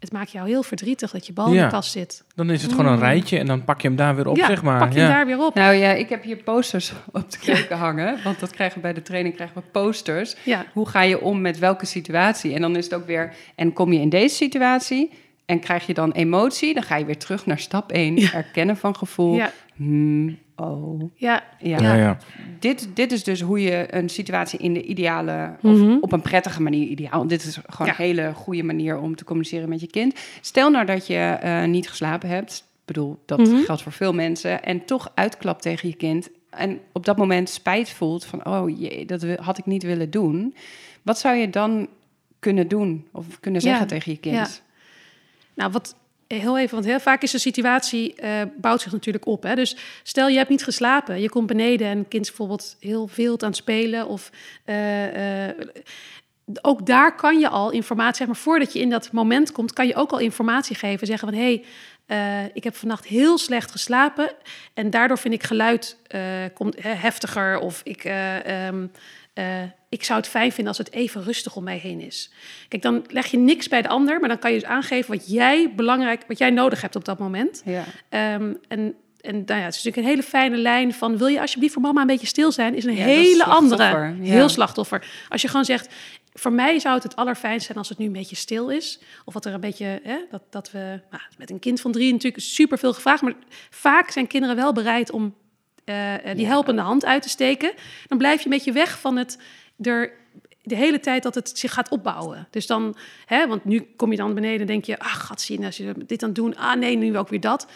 [0.00, 2.24] het maakt jou heel verdrietig dat je bal in de kast zit.
[2.34, 4.46] Dan is het gewoon een rijtje en dan pak je hem daar weer op, ja,
[4.46, 4.78] zeg maar.
[4.78, 5.04] pak je ja.
[5.04, 5.54] hem daar weer op.
[5.54, 8.18] Nou ja, ik heb hier posters op de keuken hangen.
[8.24, 10.36] Want dat krijgen we bij de training, krijgen we posters.
[10.44, 10.64] Ja.
[10.72, 12.54] Hoe ga je om met welke situatie?
[12.54, 15.10] En dan is het ook weer, en kom je in deze situatie
[15.50, 18.96] en krijg je dan emotie, dan ga je weer terug naar stap 1, erkennen van
[18.96, 19.34] gevoel.
[19.34, 21.02] Ja, Hmm, oh.
[21.14, 21.78] ja, Ja.
[21.82, 22.18] Ja, ja.
[22.58, 25.90] Dit, dit is dus hoe je een situatie in de ideale, Mhm.
[25.96, 27.26] of op een prettige manier ideaal.
[27.26, 27.92] Dit is gewoon Ja.
[27.98, 30.14] een hele goede manier om te communiceren met je kind.
[30.40, 32.64] Stel nou dat je eh, niet geslapen hebt.
[32.80, 33.56] Ik bedoel, dat Mhm.
[33.62, 34.62] geldt voor veel mensen.
[34.64, 36.28] En toch uitklapt tegen je kind.
[36.50, 40.54] En op dat moment spijt voelt van, oh jee, dat had ik niet willen doen.
[41.02, 41.88] Wat zou je dan
[42.38, 43.86] kunnen doen of kunnen zeggen Ja.
[43.86, 44.62] tegen je kind?
[45.54, 49.42] Nou, wat heel even, want heel vaak is de situatie eh, bouwt zich natuurlijk op.
[49.42, 49.54] Hè?
[49.54, 53.40] Dus stel je hebt niet geslapen, je komt beneden en kind is bijvoorbeeld heel veel
[53.40, 54.30] aan het spelen of
[54.64, 55.56] eh, eh,
[56.62, 59.86] ook daar kan je al informatie, zeg maar, voordat je in dat moment komt, kan
[59.86, 61.06] je ook al informatie geven.
[61.06, 61.62] Zeggen van, hé,
[62.06, 64.32] hey, ik heb vannacht heel slecht geslapen
[64.74, 65.96] en daardoor vind ik geluid
[66.54, 68.86] komt, heftiger of ik, eh, ehm,
[69.32, 72.32] eh, ik zou het fijn vinden als het even rustig om mij heen is.
[72.68, 75.30] Kijk, dan leg je niks bij de ander, maar dan kan je dus aangeven wat
[75.30, 77.62] jij belangrijk, wat jij nodig hebt op dat moment.
[77.64, 77.84] Ja.
[78.08, 81.18] Ehm, en en nou ja, het is natuurlijk een hele fijne lijn van...
[81.18, 82.74] wil je alsjeblieft voor mama een beetje stil zijn?
[82.74, 84.14] Is een Ja, dat is hele andere, ja.
[84.22, 85.26] heel slachtoffer.
[85.28, 85.94] Als je gewoon zegt,
[86.32, 87.78] voor mij zou het het allerfijnst zijn...
[87.78, 89.00] als het nu een beetje stil is.
[89.24, 91.00] Of wat er een beetje, hè, dat, dat we...
[91.10, 93.22] Nou, met een kind van drie natuurlijk super veel gevraagd...
[93.22, 93.34] maar
[93.70, 95.34] vaak zijn kinderen wel bereid om
[95.84, 97.72] eh, die helpende hand uit te steken.
[98.08, 99.38] Dan blijf je een beetje weg van het...
[99.82, 100.12] Er,
[100.62, 102.48] de hele tijd dat het zich gaat opbouwen.
[102.50, 105.64] Dus dan, hè, want nu kom je dan beneden en denk je, ach, gaat zien
[105.64, 107.66] als je dit aan het doen, ah nee, nu ook weer dat.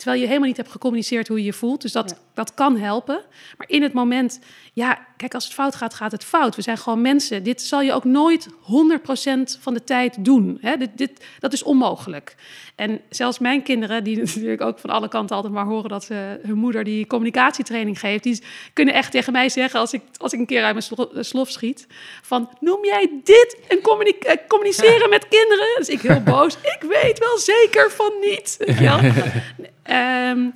[0.00, 1.82] Terwijl je helemaal niet hebt gecommuniceerd hoe je je voelt.
[1.82, 2.16] Dus dat, Ja.
[2.34, 3.20] dat kan helpen.
[3.58, 4.40] Maar in het moment,
[4.72, 6.56] ja, kijk, als het fout gaat, gaat het fout.
[6.56, 7.42] We zijn gewoon mensen.
[7.42, 10.58] Dit zal je ook nooit 100% van de tijd doen.
[10.60, 10.76] Hè?
[10.76, 12.34] Dit, dit, dat is onmogelijk.
[12.76, 16.40] En zelfs mijn kinderen, die natuurlijk ook van alle kanten altijd maar horen dat ze,
[16.42, 20.38] hun moeder die communicatietraining geeft, die kunnen echt tegen mij zeggen als ik, als ik
[20.38, 21.86] een keer uit mijn eh, slof schiet:
[22.22, 25.66] van noem jij dit een eh, communiceren met kinderen?
[25.76, 26.54] Dus ik heel boos.
[26.54, 28.56] Ik weet wel zeker van niet.
[28.58, 28.78] Weet
[29.90, 30.48] Ehm,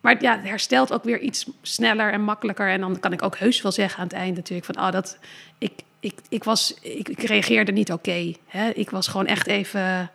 [0.00, 2.68] maar ja, het herstelt ook weer iets sneller en makkelijker.
[2.68, 5.18] En dan kan ik ook heus wel zeggen aan het eind natuurlijk van, oh, dat
[5.58, 8.32] ik, ik, ik was, ik, ik reageerde niet oké.
[8.74, 10.10] ik was gewoon echt even.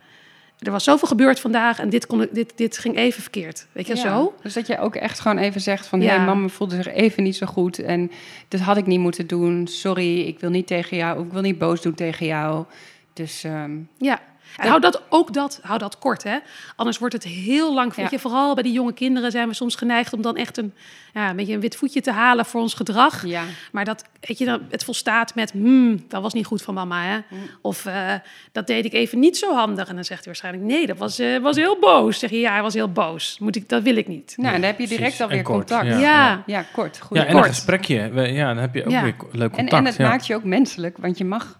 [0.59, 3.67] Er was zoveel gebeurd vandaag en dit, kon, dit, dit ging even verkeerd.
[3.71, 4.35] Weet je Ja, zo?
[4.41, 6.01] Dus dat je ook echt gewoon even zegt van...
[6.01, 6.19] Ja.
[6.19, 7.79] hé, mama voelde zich even niet zo goed...
[7.79, 8.11] en
[8.47, 9.67] dit had ik niet moeten doen.
[9.67, 11.25] Sorry, ik wil niet tegen jou...
[11.25, 12.65] ik wil niet boos doen tegen jou.
[13.13, 14.19] Dus ehm, Ja.
[14.57, 16.37] En hou dat, ook dat, hou dat kort, hè.
[16.75, 17.93] Anders wordt het heel lang.
[17.95, 20.73] Weet je, vooral bij die jonge kinderen zijn we soms geneigd om dan echt een,
[21.13, 23.25] ja, een beetje een wit voetje te halen voor ons gedrag.
[23.25, 23.43] Ja.
[23.71, 27.03] Maar dat, weet je, dan, het volstaat met, hmm, dat was niet goed van mama,
[27.03, 27.15] hè.
[27.29, 27.39] Mm.
[27.61, 28.13] Of eh,
[28.51, 29.87] dat deed ik even niet zo handig.
[29.87, 32.19] En dan zegt hij waarschijnlijk, nee, dat was, eh, was heel boos.
[32.19, 33.37] Zeg je, ja, hij was heel boos.
[33.39, 34.33] Moet ik, dat wil ik niet.
[34.37, 35.21] Nou, dan heb je direct Precies.
[35.21, 35.87] alweer En kort, contact.
[35.89, 35.99] ja.
[35.99, 36.99] Ja, Ja, kort.
[36.99, 37.17] Goed.
[37.17, 37.45] Ja, en kort.
[37.45, 38.11] een gesprekje.
[38.13, 39.03] Ja, dan heb je ook Ja.
[39.03, 39.71] weer leuk En, contact.
[39.71, 40.07] en het ja.
[40.07, 41.59] maakt je ook menselijk, want je mag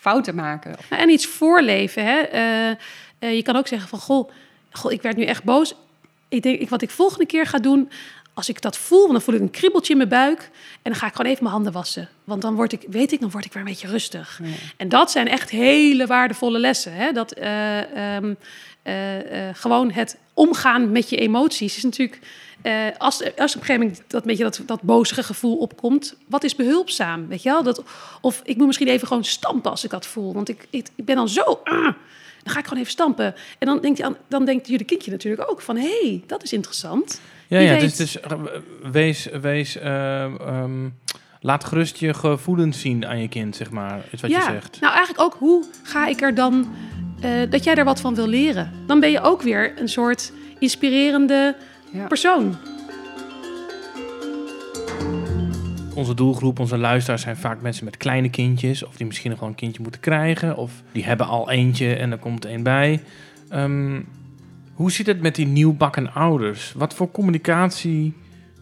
[0.00, 0.76] fouten maken.
[0.88, 2.04] En iets voorleven.
[2.04, 2.18] Hè?
[2.20, 2.70] Eh,
[3.18, 4.30] eh, je kan ook zeggen van, goh,
[4.70, 5.74] goh, ik werd nu echt boos.
[6.28, 7.90] Ik denk, ik, wat ik volgende keer ga doen,
[8.34, 10.40] als ik dat voel, dan voel ik een kriebeltje in mijn buik.
[10.82, 12.08] En dan ga ik gewoon even mijn handen wassen.
[12.24, 14.40] Want dan word ik, weet ik, dan word ik weer een beetje rustig.
[14.76, 16.92] En dat zijn echt hele waardevolle lessen.
[16.92, 17.12] Hè?
[17.12, 18.36] Dat eh, ehm, eh, eh,
[19.52, 22.18] gewoon het omgaan met je emoties is natuurlijk.
[22.62, 26.44] eh, als, als op een gegeven moment dat, beetje dat, dat bozige gevoel opkomt, wat
[26.44, 27.28] is behulpzaam?
[27.28, 27.62] Weet je wel?
[27.62, 27.82] Dat,
[28.20, 30.32] of ik moet misschien even gewoon stampen als ik dat voel.
[30.32, 31.60] Want ik, ik, ik ben dan zo.
[31.64, 31.94] ah,
[32.42, 33.34] dan ga ik gewoon even stampen.
[33.58, 35.76] En dan denkt, je dan denkt jullie kindje natuurlijk ook van...
[35.76, 37.20] hé, hey, dat is interessant.
[37.46, 37.80] Ja, Wie ja weet.
[37.80, 38.38] dus, dus eh,
[38.92, 40.88] wees, wees eh, ehm,
[41.40, 44.80] laat gerust je gevoelens zien aan je kind, zeg maar, is wat ja, je zegt.
[44.80, 46.74] nou eigenlijk ook hoe ga ik er dan...
[47.20, 48.70] eh, dat jij er wat van wil leren.
[48.86, 51.56] Dan ben je ook weer een soort inspirerende
[51.92, 52.06] Ja.
[52.06, 52.56] persoon.
[55.94, 59.48] Onze doelgroep, onze luisteraars zijn vaak mensen met kleine kindjes, of die misschien nog wel
[59.48, 63.02] een kindje moeten krijgen, of die hebben al eentje en er komt één bij.
[63.48, 64.00] Ehm,
[64.74, 66.72] hoe zit het met die nieuwbakken ouders?
[66.76, 68.12] Wat voor communicatie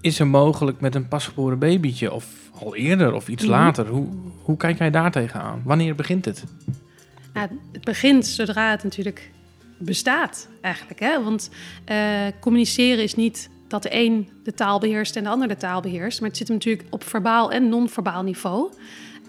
[0.01, 2.12] is er mogelijk met een pasgeboren babytje?
[2.12, 2.27] Of
[2.61, 3.53] al eerder of iets Mhm.
[3.53, 3.87] later?
[3.87, 4.07] Hoe,
[4.42, 5.61] hoe kijk jij daar tegenaan?
[5.64, 6.44] Wanneer begint het?
[7.72, 9.31] Het begint zodra het natuurlijk
[9.79, 11.01] bestaat eigenlijk.
[11.01, 11.22] Hè?
[11.22, 11.51] Want
[11.85, 15.81] eh, communiceren is niet dat de een de taal beheerst en de ander de taal
[15.81, 16.20] beheerst.
[16.20, 18.72] Maar het zit hem natuurlijk op verbaal en non-verbaal niveau.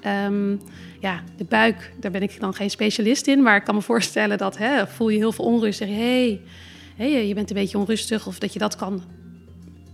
[0.02, 0.56] Ehm,
[1.00, 3.42] ja, de buik, daar ben ik dan geen specialist in.
[3.42, 5.78] Maar ik kan me voorstellen dat hè, voel je heel veel onrust.
[5.78, 6.42] Zeg je, hey,
[6.96, 8.28] hey, je bent een beetje onrustig.
[8.28, 9.04] Of dat je dat kan,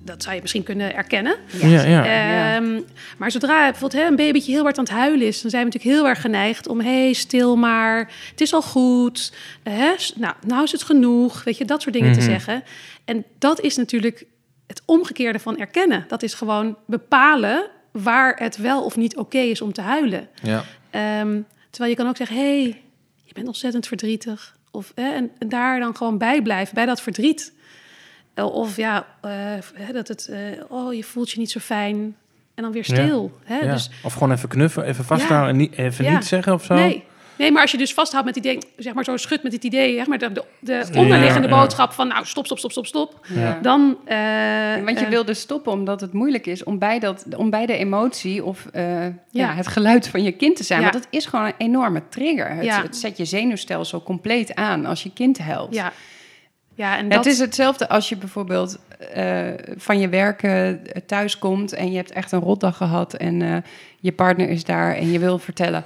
[0.05, 1.35] dat zou je misschien kunnen erkennen.
[1.61, 2.55] Ja, ja.
[2.55, 2.81] Ehm,
[3.17, 5.69] maar zodra bijvoorbeeld hè, een babytje heel hard aan het huilen is, dan zijn we
[5.71, 10.33] natuurlijk heel erg geneigd om, hé, hey, stil maar, het is al goed, hè, nou,
[10.47, 12.29] nou is het genoeg, weet je, dat soort dingen te Mhm.
[12.29, 12.63] zeggen.
[13.05, 14.25] En dat is natuurlijk
[14.67, 16.05] het omgekeerde van erkennen.
[16.07, 20.27] Dat is gewoon bepalen waar het wel of niet oké is om te huilen.
[20.41, 20.63] ja.
[20.89, 21.39] Ehm,
[21.69, 22.81] terwijl je kan ook zeggen, hé, hey,
[23.23, 24.55] je bent ontzettend verdrietig.
[24.71, 27.53] Of, hè, en, en daar dan gewoon bij blijven, bij dat verdriet.
[28.35, 29.31] Eh, Of ja, eh,
[29.73, 32.15] hè, dat het, eh, oh, je voelt je niet zo fijn.
[32.55, 32.93] En dan weer Ja.
[33.03, 33.31] stil.
[33.43, 33.57] Hè?
[33.57, 33.71] Ja.
[33.71, 36.11] Dus, of gewoon even knuffen, even vasthouden en niet, even Ja.
[36.13, 36.73] niet zeggen of zo.
[36.73, 37.03] nee.
[37.37, 39.63] nee, maar als je dus vasthoudt met het idee, zeg maar zo schudt met het
[39.63, 41.61] idee, zeg maar de, de, de onderliggende Ja, ja.
[41.61, 43.25] boodschap van, nou, stop, stop, stop, stop, stop.
[43.33, 43.59] Ja.
[43.61, 44.17] Dan, eh,
[44.85, 47.77] Want je wil dus stoppen omdat het moeilijk is om bij, dat, om bij de
[47.77, 49.11] emotie of eh, ja.
[49.31, 49.53] Ja.
[49.53, 50.81] het geluid van je kind te zijn.
[50.81, 50.89] Ja.
[50.91, 52.49] Want het is gewoon een enorme trigger.
[52.49, 52.81] Het, Ja.
[52.81, 55.75] het zet je zenuwstelsel compleet aan als je kind helpt.
[56.75, 56.85] Ja.
[56.85, 58.77] Ja, en dat Het is hetzelfde als je bijvoorbeeld
[59.13, 60.47] eh, van je werk
[61.05, 63.57] thuis komt en je hebt echt een rotdag gehad en eh,
[63.99, 65.83] je partner is daar en je wil vertellen.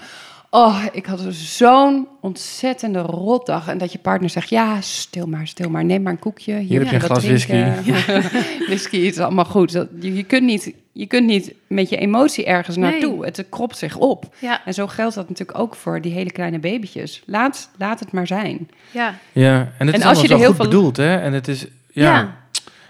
[0.51, 3.67] Oh, ik had zo'n ontzettende rotdag.
[3.67, 5.85] En dat je partner zegt, ja, stil maar, stil maar.
[5.85, 6.53] Neem maar een koekje.
[6.57, 7.83] Hier, heb je een wat glas drinken.
[8.67, 9.71] whisky is allemaal goed.
[9.71, 12.91] Dat, je, je, kunt niet, je kunt niet met je emotie ergens Nee.
[12.91, 13.25] naartoe.
[13.25, 14.35] Het kropt zich op.
[14.39, 17.21] ja, En zo geldt dat natuurlijk ook voor die hele kleine babytjes.
[17.25, 18.69] Laat, laat het maar zijn.
[18.91, 21.15] ja, Ja, en het En is als je er heel goed veel- bedoeld, hè?
[21.15, 22.37] En het is, ja, Ja.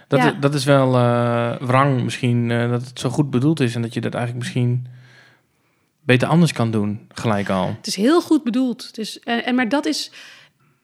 [0.07, 0.25] Dat, Ja.
[0.25, 3.81] is, dat is wel eh wrang misschien, eh, dat het zo goed bedoeld is en
[3.81, 4.87] dat je dat eigenlijk misschien
[6.01, 7.67] beter anders kan doen, gelijk al.
[7.77, 8.87] Het is heel goed bedoeld.
[8.87, 10.11] Het is, en, en, maar dat is,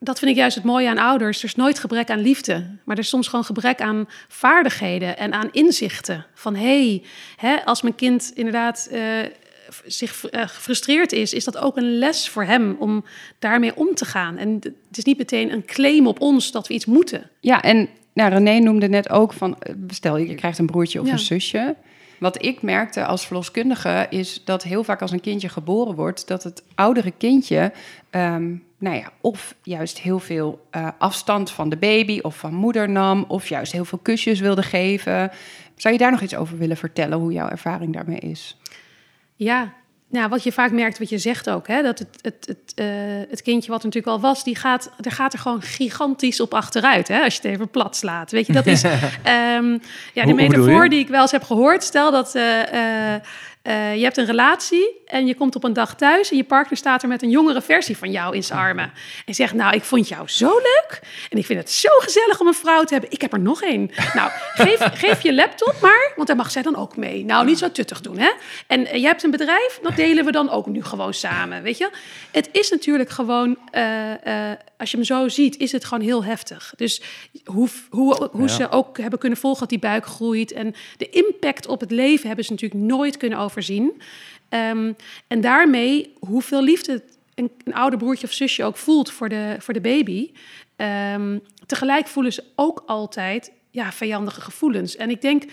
[0.05, 1.37] dat vind ik juist het mooie aan ouders.
[1.39, 5.33] Er is nooit gebrek aan liefde, maar er is soms gewoon gebrek aan vaardigheden en
[5.33, 6.25] aan inzichten.
[6.33, 7.01] Van hé,
[7.35, 9.01] hey, als mijn kind inderdaad eh,
[9.85, 13.05] zich eh, gefrustreerd is, is dat ook een les voor hem om
[13.39, 14.37] daarmee om te gaan.
[14.37, 14.53] En
[14.87, 17.29] het is niet meteen een claim op ons dat we iets moeten.
[17.39, 21.05] Ja, en nou, René noemde net ook van, eh, stel je krijgt een broertje of
[21.07, 21.11] Ja.
[21.13, 21.75] een zusje.
[22.19, 26.43] Wat ik merkte als verloskundige is dat heel vaak als een kindje geboren wordt, dat
[26.43, 27.71] het oudere kindje,
[28.09, 32.89] ehm, nou ja, of juist heel veel eh, afstand van de baby of van moeder
[32.89, 35.31] nam, of juist heel veel kusjes wilde geven.
[35.75, 38.57] Zou je daar nog iets over willen vertellen, hoe jouw ervaring daarmee is?
[39.35, 39.73] Ja,
[40.15, 42.85] nou, wat je vaak merkt, wat je zegt ook, hè, dat het, het, het, eh,
[43.29, 46.53] het kindje wat er natuurlijk al was, die gaat, er gaat er gewoon gigantisch op
[46.53, 48.31] achteruit, hè, als je het even plat slaat.
[48.31, 48.83] Weet je, dat is
[49.23, 49.77] ehm,
[50.13, 51.83] ja, de metafoor die ik wel eens heb gehoord.
[51.83, 53.21] Stel dat eh, eh,
[53.65, 56.77] eh, je hebt een relatie en je komt op een dag thuis en je partner
[56.77, 58.91] staat er met een jongere versie van jou in zijn armen.
[59.25, 60.99] En zegt, nou, ik vond jou zo leuk
[61.29, 63.11] en ik vind het zo gezellig om een vrouw te hebben.
[63.11, 63.91] Ik heb er nog één.
[64.13, 67.25] Nou, geef, geef je laptop maar, want daar mag zij dan ook mee.
[67.25, 68.31] Nou, niet zo tuttig doen, hè?
[68.67, 71.77] En eh, jij hebt een bedrijf, dat delen we dan ook nu gewoon samen, weet
[71.77, 71.89] je?
[72.31, 73.57] Het is natuurlijk gewoon...
[73.71, 76.73] eh, als je hem zo ziet, is het gewoon heel heftig.
[76.75, 77.01] Dus
[77.45, 78.47] hoe, hoe, hoe Ja.
[78.47, 80.51] ze ook hebben kunnen volgen dat die buik groeit.
[80.51, 84.01] En de impact op het leven hebben ze natuurlijk nooit kunnen overzien.
[84.49, 84.93] Ehm,
[85.27, 87.03] en daarmee, hoeveel liefde
[87.35, 90.31] een, een ouder broertje of zusje ook voelt voor de, voor de baby.
[90.75, 94.95] ehm, tegelijk voelen ze ook altijd ja, vijandige gevoelens.
[94.95, 95.43] En ik denk,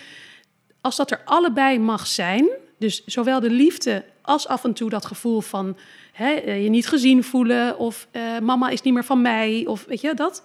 [0.81, 2.47] als dat er allebei mag zijn,
[2.79, 5.77] dus zowel de liefde als af en toe dat gevoel van
[6.13, 9.85] hè, eh, je niet gezien voelen of eh, mama is niet meer van mij of
[9.85, 10.43] weet je dat.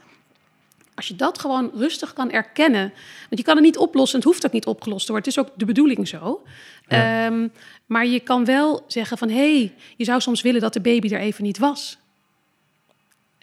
[0.95, 2.93] Als je dat gewoon rustig kan erkennen,
[3.29, 5.31] want je kan het niet oplossen, het hoeft ook niet opgelost te worden.
[5.31, 6.43] Het is ook de bedoeling zo.
[6.89, 7.27] Ja.
[7.27, 7.49] Ehm,
[7.87, 11.09] maar je kan wel zeggen van, hé, hey, je zou soms willen dat de baby
[11.09, 11.99] er even niet was.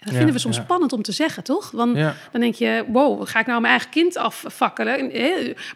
[0.06, 0.62] Dat Ja, vinden we soms ja.
[0.62, 1.70] spannend om te zeggen, toch?
[1.70, 2.16] Want Ja.
[2.32, 5.12] dan denk je, wow, ga ik nou mijn eigen kind afvakkelen?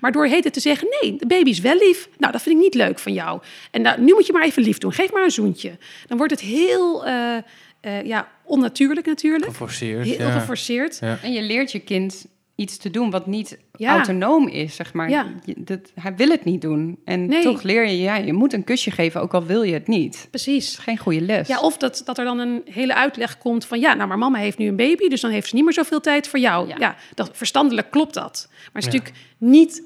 [0.01, 2.09] Maar door het te zeggen, nee, de baby is wel lief.
[2.19, 3.41] Nou, dat vind ik niet leuk van jou.
[3.71, 4.93] En nou, nu moet je maar even lief doen.
[4.93, 5.79] Geef maar een zoentje.
[6.07, 7.37] Dan wordt het heel eh,
[7.81, 9.45] eh, ja, onnatuurlijk natuurlijk.
[9.45, 10.07] Geforceerd.
[10.07, 10.39] Heel ja.
[10.39, 10.99] geforceerd.
[11.01, 11.19] Ja.
[11.23, 12.27] En je leert je kind
[12.61, 13.93] iets te doen wat niet Ja.
[13.93, 15.11] autonoom is, zeg maar.
[15.11, 15.27] Ja.
[15.45, 16.99] Je- dat, hij wil het niet doen.
[17.05, 17.43] En Nee.
[17.43, 20.27] toch leer je, ja, je moet een kusje geven, ook al wil je het niet.
[20.31, 20.79] Precies.
[20.79, 21.49] geen goede les.
[21.49, 23.81] Ja, of dat, dat er dan een hele uitleg komt van...
[23.81, 25.09] ja, nou, maar mama heeft nu een baby...
[25.09, 26.69] dus dan heeft ze niet meer zoveel tijd voor jou.
[26.69, 26.77] Ja.
[26.79, 28.47] Ja, dat, verstandelijk klopt dat.
[28.51, 28.99] Maar het is Ja.
[28.99, 29.83] natuurlijk niet...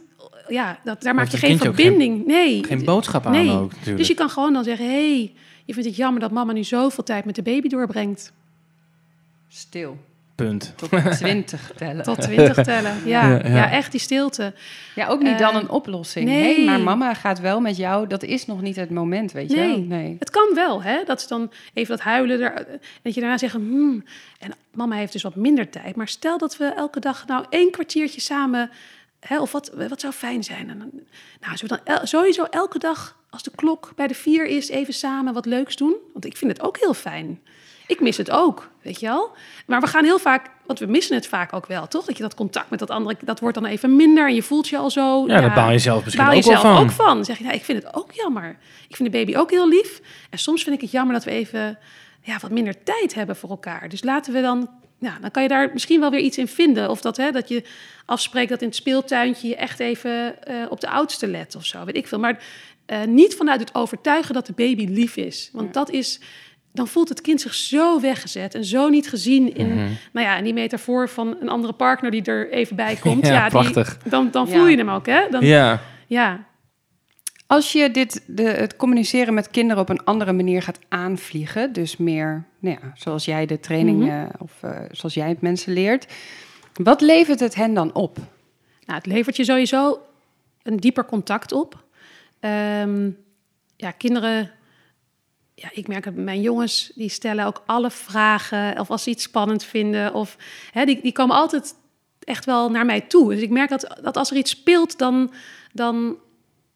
[0.48, 2.26] Ja, dat, daar maak je geen verbinding.
[2.26, 2.64] nee.
[2.64, 3.50] Geen boodschap aan Nee.
[3.50, 3.96] ook natuurlijk.
[3.98, 4.86] Dus je kan gewoon dan zeggen...
[4.86, 5.32] hé, hey,
[5.64, 8.32] je vindt het jammer dat mama nu zoveel tijd met de baby doorbrengt.
[9.48, 9.98] Stil.
[10.34, 10.72] Punt.
[10.76, 12.02] Tot twintig tellen.
[12.04, 12.96] Tot twintig tellen.
[13.04, 13.70] Ja, Ja, ja, ja.
[13.70, 14.52] echt die stilte.
[14.94, 16.26] Ja, ook niet dan Eh, een oplossing.
[16.28, 16.56] nee.
[16.56, 18.06] Nee, maar mama gaat wel met jou.
[18.06, 19.66] Dat is nog niet het moment, weet je wel?
[19.66, 19.78] Nee.
[19.80, 20.16] Nee.
[20.18, 21.04] Het kan wel, hè?
[21.04, 22.40] Dat ze dan even dat huilen.
[22.40, 22.66] Er,
[23.02, 24.04] dat je daarna zeggen, hmm,
[24.38, 25.96] en mama heeft dus wat minder tijd.
[25.96, 28.70] Maar stel dat we elke dag nou één kwartiertje samen...
[29.20, 30.70] Hè, of wat, wat zou fijn zijn?
[30.70, 30.90] En dan,
[31.40, 34.68] nou, zullen we dan el- sowieso elke dag, als de klok bij de vier is...
[34.68, 35.94] even samen wat leuks doen?
[36.12, 37.40] Want ik vind het ook heel fijn.
[37.86, 39.30] Ik mis het ook, weet je wel?
[39.66, 40.50] Maar we gaan heel vaak...
[40.66, 42.04] Want we missen het vaak ook wel, toch?
[42.04, 43.16] Dat je dat contact met dat andere...
[43.24, 45.26] Dat wordt dan even minder en je voelt je al zo...
[45.26, 46.84] Ja, daar baal je zelf misschien baal ook je wel zelf van.
[46.84, 47.14] ook van.
[47.14, 48.56] Dan zeg je, nou, ik vind het ook jammer.
[48.88, 50.00] Ik vind de baby ook heel lief.
[50.30, 51.78] En soms vind ik het jammer dat we even
[52.22, 53.88] ja, wat minder tijd hebben voor elkaar.
[53.88, 54.68] Dus laten we dan...
[54.98, 56.90] Ja, dan kan je daar misschien wel weer iets in vinden.
[56.90, 57.64] Of dat, hè, dat je
[58.04, 61.84] afspreekt dat in het speeltuintje je echt even eh, op de oudste let of zo.
[61.84, 62.18] Weet ik veel.
[62.18, 62.42] Maar
[62.86, 65.50] eh, niet vanuit het overtuigen dat de baby lief is.
[65.52, 65.72] Want Ja.
[65.72, 66.20] dat is...
[66.74, 69.74] Dan voelt het kind zich zo weggezet en zo niet gezien in,
[70.12, 73.26] nou ja, in die metafoor van een andere partner die er even bij komt.
[73.26, 73.98] Ja, die, prachtig.
[74.04, 74.52] dan, dan Ja.
[74.52, 75.28] voel je hem ook, hè?
[75.30, 75.80] Dan, Ja.
[76.06, 76.44] ja,
[77.46, 81.96] Als je dit, de, het communiceren met kinderen op een andere manier gaat aanvliegen, dus
[81.96, 84.08] meer, nou ja, zoals jij de training Mhm.
[84.10, 86.12] eh, of eh, zoals jij het mensen leert,
[86.74, 88.16] wat levert het hen dan op?
[88.86, 90.00] Nou, het levert je sowieso
[90.62, 91.84] een dieper contact op.
[92.40, 93.10] Ehm,
[93.76, 94.50] ja, kinderen,
[95.54, 98.80] ja, ik merk dat mijn jongens, die stellen ook alle vragen.
[98.80, 100.14] Of als ze iets spannend vinden.
[100.14, 100.36] Of
[100.72, 101.74] hè, die, die komen altijd
[102.20, 103.34] echt wel naar mij toe.
[103.34, 105.32] Dus ik merk dat, dat als er iets speelt, dan,
[105.72, 106.16] dan,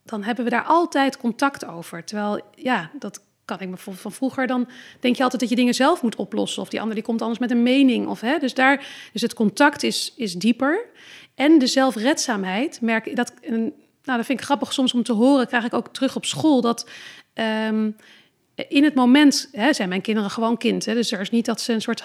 [0.05, 2.05] dan hebben we daar altijd contact over.
[2.05, 4.47] Terwijl, ja, dat kan ik me van vroeger.
[4.47, 4.69] Dan
[5.01, 6.63] denk je altijd dat je dingen zelf moet oplossen.
[6.63, 8.07] Of die ander die komt anders met een mening.
[8.07, 10.85] Of, hè, dus, daar, dus het contact is, is dieper.
[11.35, 13.33] En de zelfredzaamheid, merk ik dat.
[14.03, 15.47] Nou, dat vind ik grappig soms om te horen.
[15.47, 16.89] Krijg ik ook terug op school dat.
[17.35, 17.91] ehm,
[18.69, 20.85] in het moment hè, zijn mijn kinderen gewoon kind.
[20.85, 22.05] Hè, dus er is niet dat ze een soort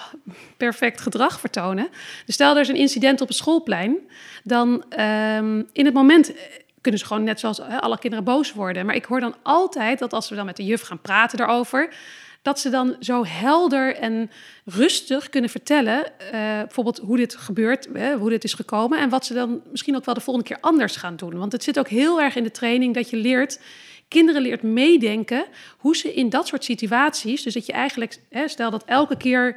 [0.56, 1.88] perfect gedrag vertonen.
[2.26, 3.96] Dus stel er is een incident op het schoolplein,
[4.44, 6.42] dan ehm, in het moment eh,
[6.80, 8.86] kunnen ze gewoon net zoals hè, alle kinderen boos worden.
[8.86, 11.94] Maar ik hoor dan altijd dat als we dan met de juf gaan praten daarover,
[12.42, 14.30] dat ze dan zo helder en
[14.64, 19.26] rustig kunnen vertellen, eh, bijvoorbeeld hoe dit gebeurt, hè, hoe dit is gekomen en wat
[19.26, 21.38] ze dan misschien ook wel de volgende keer anders gaan doen.
[21.38, 23.60] Want het zit ook heel erg in de training dat je leert
[24.08, 25.44] kinderen leert meedenken
[25.78, 29.56] hoe ze in dat soort situaties, dus dat je eigenlijk, hè, stel dat elke keer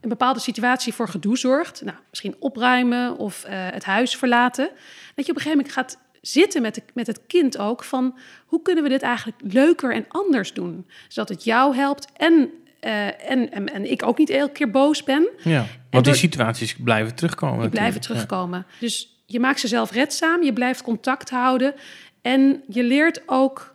[0.00, 4.70] een bepaalde situatie voor gedoe zorgt, nou, misschien opruimen of eh, het huis verlaten,
[5.14, 8.18] dat je op een gegeven moment gaat zitten met, de, met het kind ook van
[8.46, 13.30] hoe kunnen we dit eigenlijk leuker en anders doen, zodat het jou helpt en, eh,
[13.30, 15.28] en, en, en ik ook niet elke keer boos ben.
[15.42, 15.66] ja.
[15.90, 17.60] Want die situaties blijven terugkomen.
[17.60, 18.66] Die blijven terugkomen.
[18.80, 21.74] Dus je maakt ze zelf redzaam, je blijft contact houden
[22.22, 23.73] en je leert ook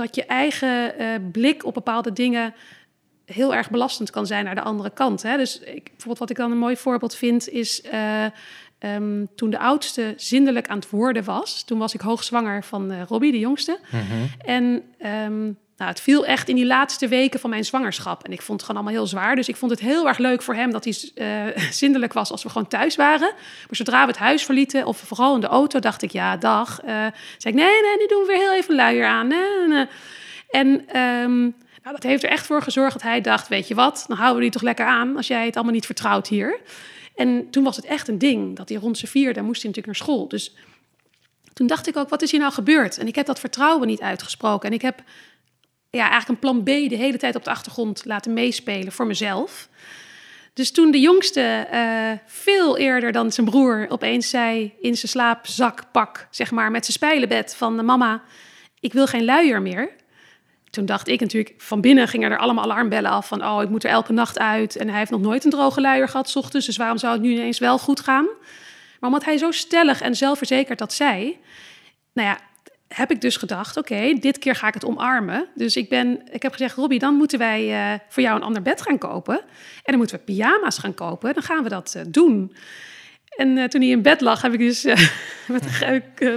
[0.00, 2.54] dat je eigen eh, blik op bepaalde dingen
[3.24, 5.22] heel erg belastend kan zijn naar de andere kant.
[5.22, 5.36] Hè?
[5.36, 8.24] Dus ik, bijvoorbeeld wat ik dan een mooi voorbeeld vind is eh,
[8.78, 11.62] ehm, toen de oudste zindelijk aan het worden was.
[11.62, 13.78] Toen was ik hoogzwanger van eh Robbie, de jongste.
[13.90, 14.48] Mhm.
[14.48, 18.24] En ehm, nou, het viel echt in die laatste weken van mijn zwangerschap.
[18.24, 19.36] En ik vond het gewoon allemaal heel zwaar.
[19.36, 22.42] Dus ik vond het heel erg leuk voor hem dat hij eh, zindelijk was als
[22.42, 23.32] we gewoon thuis waren.
[23.36, 26.80] Maar zodra we het huis verlieten, of vooral in de auto, dacht ik, ja, dag.
[26.80, 27.06] Eh
[27.38, 29.32] zei ik, nee, nee, nu doen we weer heel even luier aan.
[30.50, 31.40] En ehm,
[31.82, 34.36] Nou, dat heeft er echt voor gezorgd dat hij dacht, weet je wat, dan houden
[34.36, 36.60] we die toch lekker aan als jij het allemaal niet vertrouwt hier.
[37.14, 39.98] En toen was het echt een ding dat hij rond zijn vierde moest hij natuurlijk
[39.98, 40.28] naar school.
[40.28, 40.54] Dus
[41.52, 42.98] toen dacht ik ook, wat is hier nou gebeurd?
[42.98, 44.68] En ik heb dat vertrouwen niet uitgesproken.
[44.68, 45.02] En ik heb
[45.90, 49.68] ja, eigenlijk een plan B de hele tijd op de achtergrond laten meespelen voor mezelf.
[50.54, 56.26] Dus toen de jongste eh, veel eerder dan zijn broer opeens zei in zijn slaapzakpak,
[56.30, 58.22] zeg maar, met zijn spijlenbed van mama,
[58.80, 59.90] ik wil geen luier meer.
[60.70, 63.84] Toen dacht ik natuurlijk, van binnen gingen er allemaal alarmbellen af van, oh, ik moet
[63.84, 64.76] er elke nacht uit.
[64.76, 67.22] En hij heeft nog nooit een droge luier gehad, s ochtends, dus waarom zou het
[67.22, 68.26] nu ineens wel goed gaan?
[69.00, 71.38] Maar omdat hij zo stellig en zelfverzekerd dat zei,
[72.12, 72.38] nou ja,
[72.94, 75.46] heb ik dus gedacht, oké, dit keer ga ik het omarmen.
[75.54, 78.62] Dus ik, ben, ik heb gezegd, Robbie, dan moeten wij uh, voor jou een ander
[78.62, 79.38] bed gaan kopen.
[79.38, 81.34] En dan moeten we pyjama's gaan kopen.
[81.34, 82.56] Dan gaan we dat uh, doen.
[83.36, 84.84] En uh, toen hij in bed lag, heb ik dus,
[85.48, 85.78] met,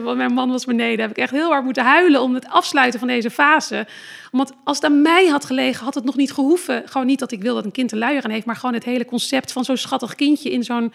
[0.03, 2.99] want mijn man was beneden, heb ik echt heel hard moeten huilen om het afsluiten
[2.99, 3.87] van deze fase.
[4.31, 6.83] Omdat als het aan mij had gelegen, had het nog niet gehoeven.
[6.85, 8.85] Gewoon niet dat ik wil dat een kind een luier aan heeft, maar gewoon het
[8.85, 10.93] hele concept van zo'n schattig kindje in zo'n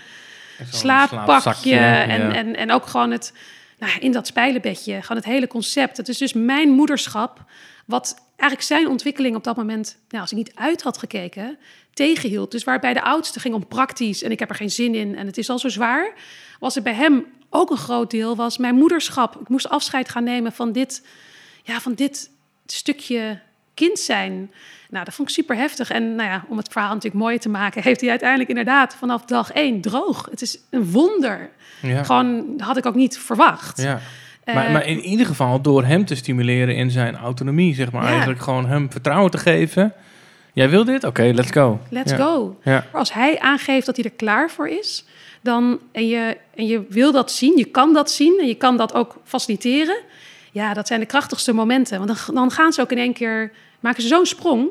[0.71, 1.77] slaappakje.
[1.77, 3.33] En, en, en ook gewoon het
[3.79, 5.03] nou, in dat spijlenbedje.
[5.03, 5.97] Gewoon het hele concept.
[5.97, 7.45] Het is dus mijn moederschap,
[7.87, 11.59] wat eigenlijk zijn ontwikkeling op dat moment, nou, als ik niet uit had gekeken,
[11.95, 12.51] tegenhield.
[12.51, 15.27] Dus waarbij de oudste ging om praktisch en ik heb er geen zin in en
[15.27, 16.15] het is al zo zwaar,
[16.59, 19.41] was het bij hem ook een groot deel, was mijn moederschap.
[19.41, 21.07] Ik moest afscheid gaan nemen van dit,
[21.63, 22.31] ja, van dit
[22.67, 23.41] stukje
[23.75, 24.51] kind zijn.
[24.91, 25.91] Nou, dat vond ik super heftig.
[25.91, 29.25] En nou ja, om het verhaal natuurlijk mooier te maken, heeft hij uiteindelijk inderdaad vanaf
[29.25, 30.29] dag één droog.
[30.31, 31.51] Het is een wonder.
[31.83, 32.03] Ja.
[32.05, 33.83] Gewoon had ik ook niet verwacht.
[33.83, 34.01] Ja.
[34.45, 38.03] Maar, uh, maar, in ieder geval door hem te stimuleren in zijn autonomie, zeg maar.
[38.03, 38.09] Ja.
[38.09, 39.93] Eigenlijk gewoon hem vertrouwen te geven.
[40.53, 40.97] Jij wil dit?
[40.97, 41.81] Oké, okay, let's go.
[41.91, 42.59] Let's go.
[42.65, 45.05] Maar als hij aangeeft dat hij er klaar voor is,
[45.41, 48.77] dan, en, je, en je wil dat zien, je kan dat zien en je kan
[48.77, 49.99] dat ook faciliteren.
[50.53, 51.99] Ja, dat zijn de krachtigste momenten.
[51.99, 54.69] Want dan, dan gaan ze ook in één keer, maken ze zo'n sprong.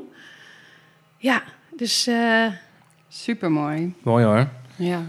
[1.17, 1.43] Ja,
[1.75, 2.07] dus...
[2.07, 2.45] Uh...
[3.07, 3.93] Super mooi.
[4.03, 4.47] Mooi hoor.
[4.75, 5.01] Ja.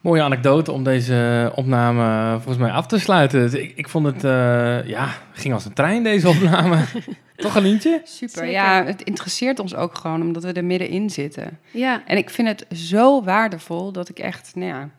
[0.00, 3.62] Mooie anekdote om deze opname volgens mij af te sluiten.
[3.62, 6.84] Ik, ik vond het, uh, ja, ging als een trein deze opname.
[7.36, 8.00] Toch een liedje?
[8.04, 8.50] Super, Zeker.
[8.50, 8.84] ja.
[8.84, 11.58] Het interesseert ons ook gewoon omdat we er middenin zitten.
[11.70, 12.02] Ja.
[12.06, 14.90] En ik vind het zo waardevol dat ik echt, nou ja,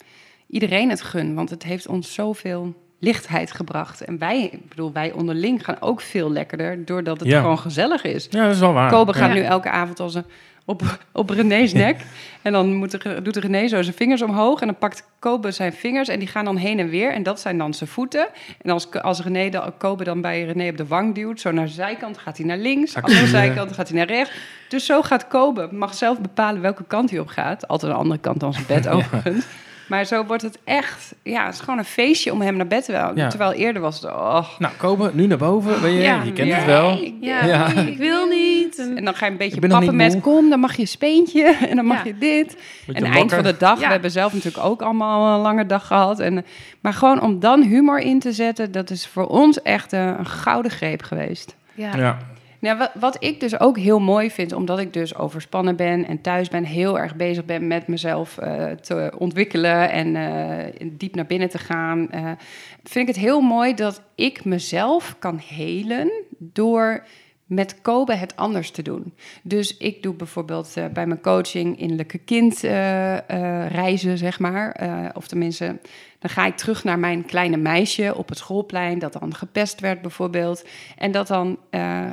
[0.48, 1.36] iedereen het gun.
[1.36, 2.74] Want het heeft ons zoveel
[3.04, 4.02] lichtheid gebracht.
[4.02, 7.40] En wij, ik bedoel, wij onderling gaan ook veel lekkerder doordat het Ja.
[7.42, 8.28] gewoon gezellig is.
[8.30, 8.90] Ja, dat is wel waar.
[8.92, 9.34] Kobe gaat Ja.
[9.34, 10.26] nu elke avond als een
[10.66, 10.82] op,
[11.12, 12.02] op René's nek.
[12.42, 14.62] En dan moet de, doet de René zo zijn vingers omhoog.
[14.62, 17.12] En dan pakt Kobe zijn vingers en die gaan dan heen en weer.
[17.14, 18.28] En dat zijn dan zijn voeten.
[18.62, 21.66] En als, als René dan, Kobe dan bij René op de wang duwt, zo naar
[21.66, 22.94] de zijkant, gaat hij naar links.
[22.96, 24.32] Hij, eh, zijkant gaat hij naar rechts.
[24.70, 27.68] Dus zo gaat Kobe, mag zelf bepalen welke kant hij op gaat.
[27.68, 29.46] Altijd een andere kant dan zijn bed overigens.
[29.88, 32.86] Maar zo wordt het echt, ja, het is gewoon een feestje om hem naar bed
[32.86, 33.12] te wel.
[33.16, 33.28] Ja.
[33.30, 34.46] Terwijl eerder was het, oh.
[34.60, 35.82] Nou, Kobe, nu naar boven.
[35.82, 36.22] Weet je, Ja.
[36.24, 36.56] je kent Ja.
[36.56, 37.12] het wel.
[37.22, 37.68] Ja, Ja.
[37.72, 38.78] ik wil niet.
[38.96, 40.22] En- dan ga je een beetje Ik pappen met, moe.
[40.22, 42.58] kom, dan mag je een speentje en dan mag je dit.
[42.86, 43.86] Beetje En eind van de dag, Ja.
[43.86, 46.20] we hebben zelf natuurlijk ook allemaal een lange dag gehad.
[46.20, 46.46] En,
[46.82, 50.26] maar gewoon om dan humor in te zetten, dat is voor ons echt een, een
[50.26, 51.56] gouden greep geweest.
[51.74, 52.18] ja.
[52.64, 56.22] Nou, wat, wat ik dus ook heel mooi vind, omdat ik dus overspannen ben en
[56.22, 61.26] thuis ben, heel erg bezig ben met mezelf eh, te ontwikkelen en eh, diep naar
[61.26, 62.32] binnen te gaan, eh,
[62.84, 67.04] vind ik het heel mooi dat ik mezelf kan helen door
[67.54, 69.14] met Kobe het anders te doen.
[69.44, 74.76] Dus ik doe bijvoorbeeld eh, bij mijn coaching innerlijke kind eh, eh, reizen, zeg maar.
[75.14, 75.66] Of tenminste,
[76.20, 79.00] dan ga ik terug naar mijn kleine meisje op het schoolplein...
[79.00, 80.66] dat dan gepest werd bijvoorbeeld.
[80.98, 81.58] En dat dan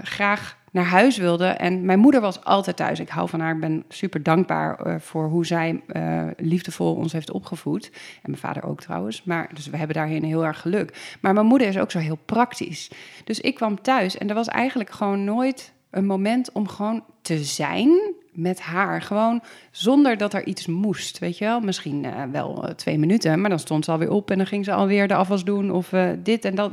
[0.03, 1.47] graag naar huis wilde.
[1.47, 3.01] En mijn moeder was altijd thuis.
[3.01, 7.13] Ik hou van haar, ik ben super dankbaar eh, voor hoe zij eh, liefdevol ons
[7.13, 7.91] heeft opgevoed.
[7.93, 9.25] En mijn vader ook trouwens.
[9.25, 11.17] Maar, dus we hebben daarin heel erg geluk.
[11.21, 12.91] Maar mijn moeder is ook zo heel praktisch.
[13.25, 17.45] Dus ik kwam thuis en er was eigenlijk gewoon nooit een moment om gewoon te
[17.45, 19.03] zijn met haar.
[19.03, 21.61] Gewoon zonder dat er iets moest, weet je wel.
[21.61, 24.31] Misschien eh, wel twee minuten, maar dan stond ze alweer op...
[24.31, 25.93] en dan ging ze alweer de afwas doen of
[26.23, 26.73] dit en dat.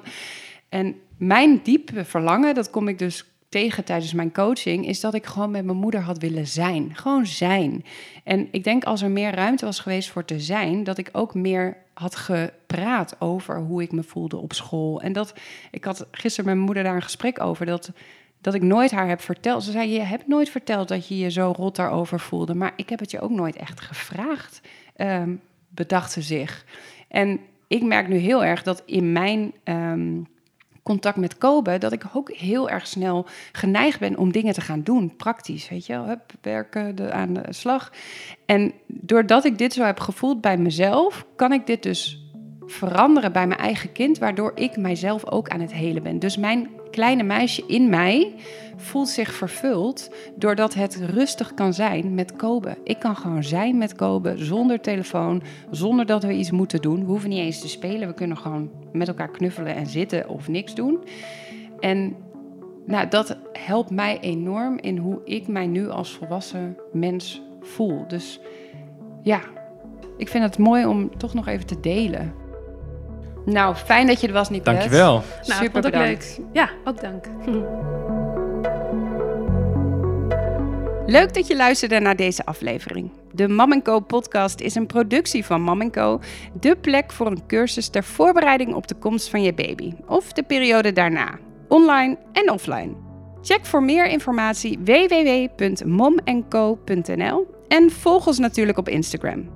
[0.70, 4.88] En mijn diepe verlangen, dat kom ik dus tegen tijdens mijn coaching...
[4.88, 6.95] is dat ik gewoon met mijn moeder had willen zijn.
[6.95, 7.86] Gewoon zijn.
[8.24, 10.84] En ik denk als er meer ruimte was geweest voor te zijn...
[10.84, 15.02] dat ik ook meer had gepraat over hoe ik me voelde op school.
[15.02, 15.34] En dat,
[15.72, 17.66] ik had gisteren met mijn moeder daar een gesprek over...
[17.66, 17.91] dat
[18.41, 19.64] dat ik nooit haar heb verteld.
[19.64, 22.54] Ze zei, je hebt nooit verteld dat je je zo rot daarover voelde.
[22.54, 24.62] Maar ik heb het je ook nooit echt gevraagd,
[24.95, 25.36] ehm,
[25.70, 26.66] bedacht ze zich.
[27.08, 30.22] En ik merk nu heel erg dat in mijn ehm,
[30.88, 31.78] contact met Kobe...
[31.78, 35.16] dat ik ook heel erg snel geneigd ben om dingen te gaan doen.
[35.16, 36.06] Praktisch, weet je wel.
[36.06, 37.92] Hup, werken de, aan de slag.
[38.46, 41.26] En doordat ik dit zo heb gevoeld bij mezelf...
[41.36, 42.26] kan ik dit dus
[42.66, 44.18] veranderen bij mijn eigen kind...
[44.18, 46.20] waardoor ik mijzelf ook aan het helen ben.
[46.20, 48.34] Dus mijn kleine meisje in mij
[48.76, 52.78] voelt zich vervuld doordat het rustig kan zijn met Kobe.
[52.84, 55.41] Ik kan gewoon zijn met Kobe zonder telefoon,
[55.72, 57.00] zonder dat we iets moeten doen.
[57.00, 60.48] We hoeven niet eens te spelen, we kunnen gewoon met elkaar knuffelen en zitten of
[60.48, 61.00] niks doen.
[61.80, 62.16] En
[62.86, 68.08] nou, dat helpt mij enorm in hoe ik mij nu als volwassen mens voel.
[68.08, 68.39] Dus
[69.22, 69.41] ja,
[70.18, 72.47] ik vind het mooi om toch nog even te delen.
[73.52, 74.80] Nou, fijn dat je er was, Nicolas.
[74.80, 75.14] Dankjewel.
[75.14, 76.38] Nou, Super vond ik bedankt.
[76.38, 76.48] leuk.
[76.54, 77.26] Ja, ook dank.
[81.10, 83.12] Leuk dat je luisterde naar deze aflevering.
[83.32, 86.20] De Mam Co podcast is een productie van Mam Co,
[86.60, 90.43] de plek voor een cursus ter voorbereiding op de komst van je baby of de
[90.43, 92.91] periode daarna, online en offline.
[93.41, 99.50] Check voor meer informatie www.momenco.nl en volg ons natuurlijk op Instagram.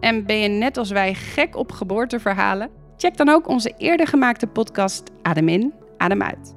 [0.00, 2.70] En ben je net als wij gek op geboorteverhalen?
[2.96, 6.54] Check dan ook onze eerder gemaakte podcast Adem in, Adem uit.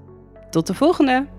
[0.50, 1.35] Tot de volgende!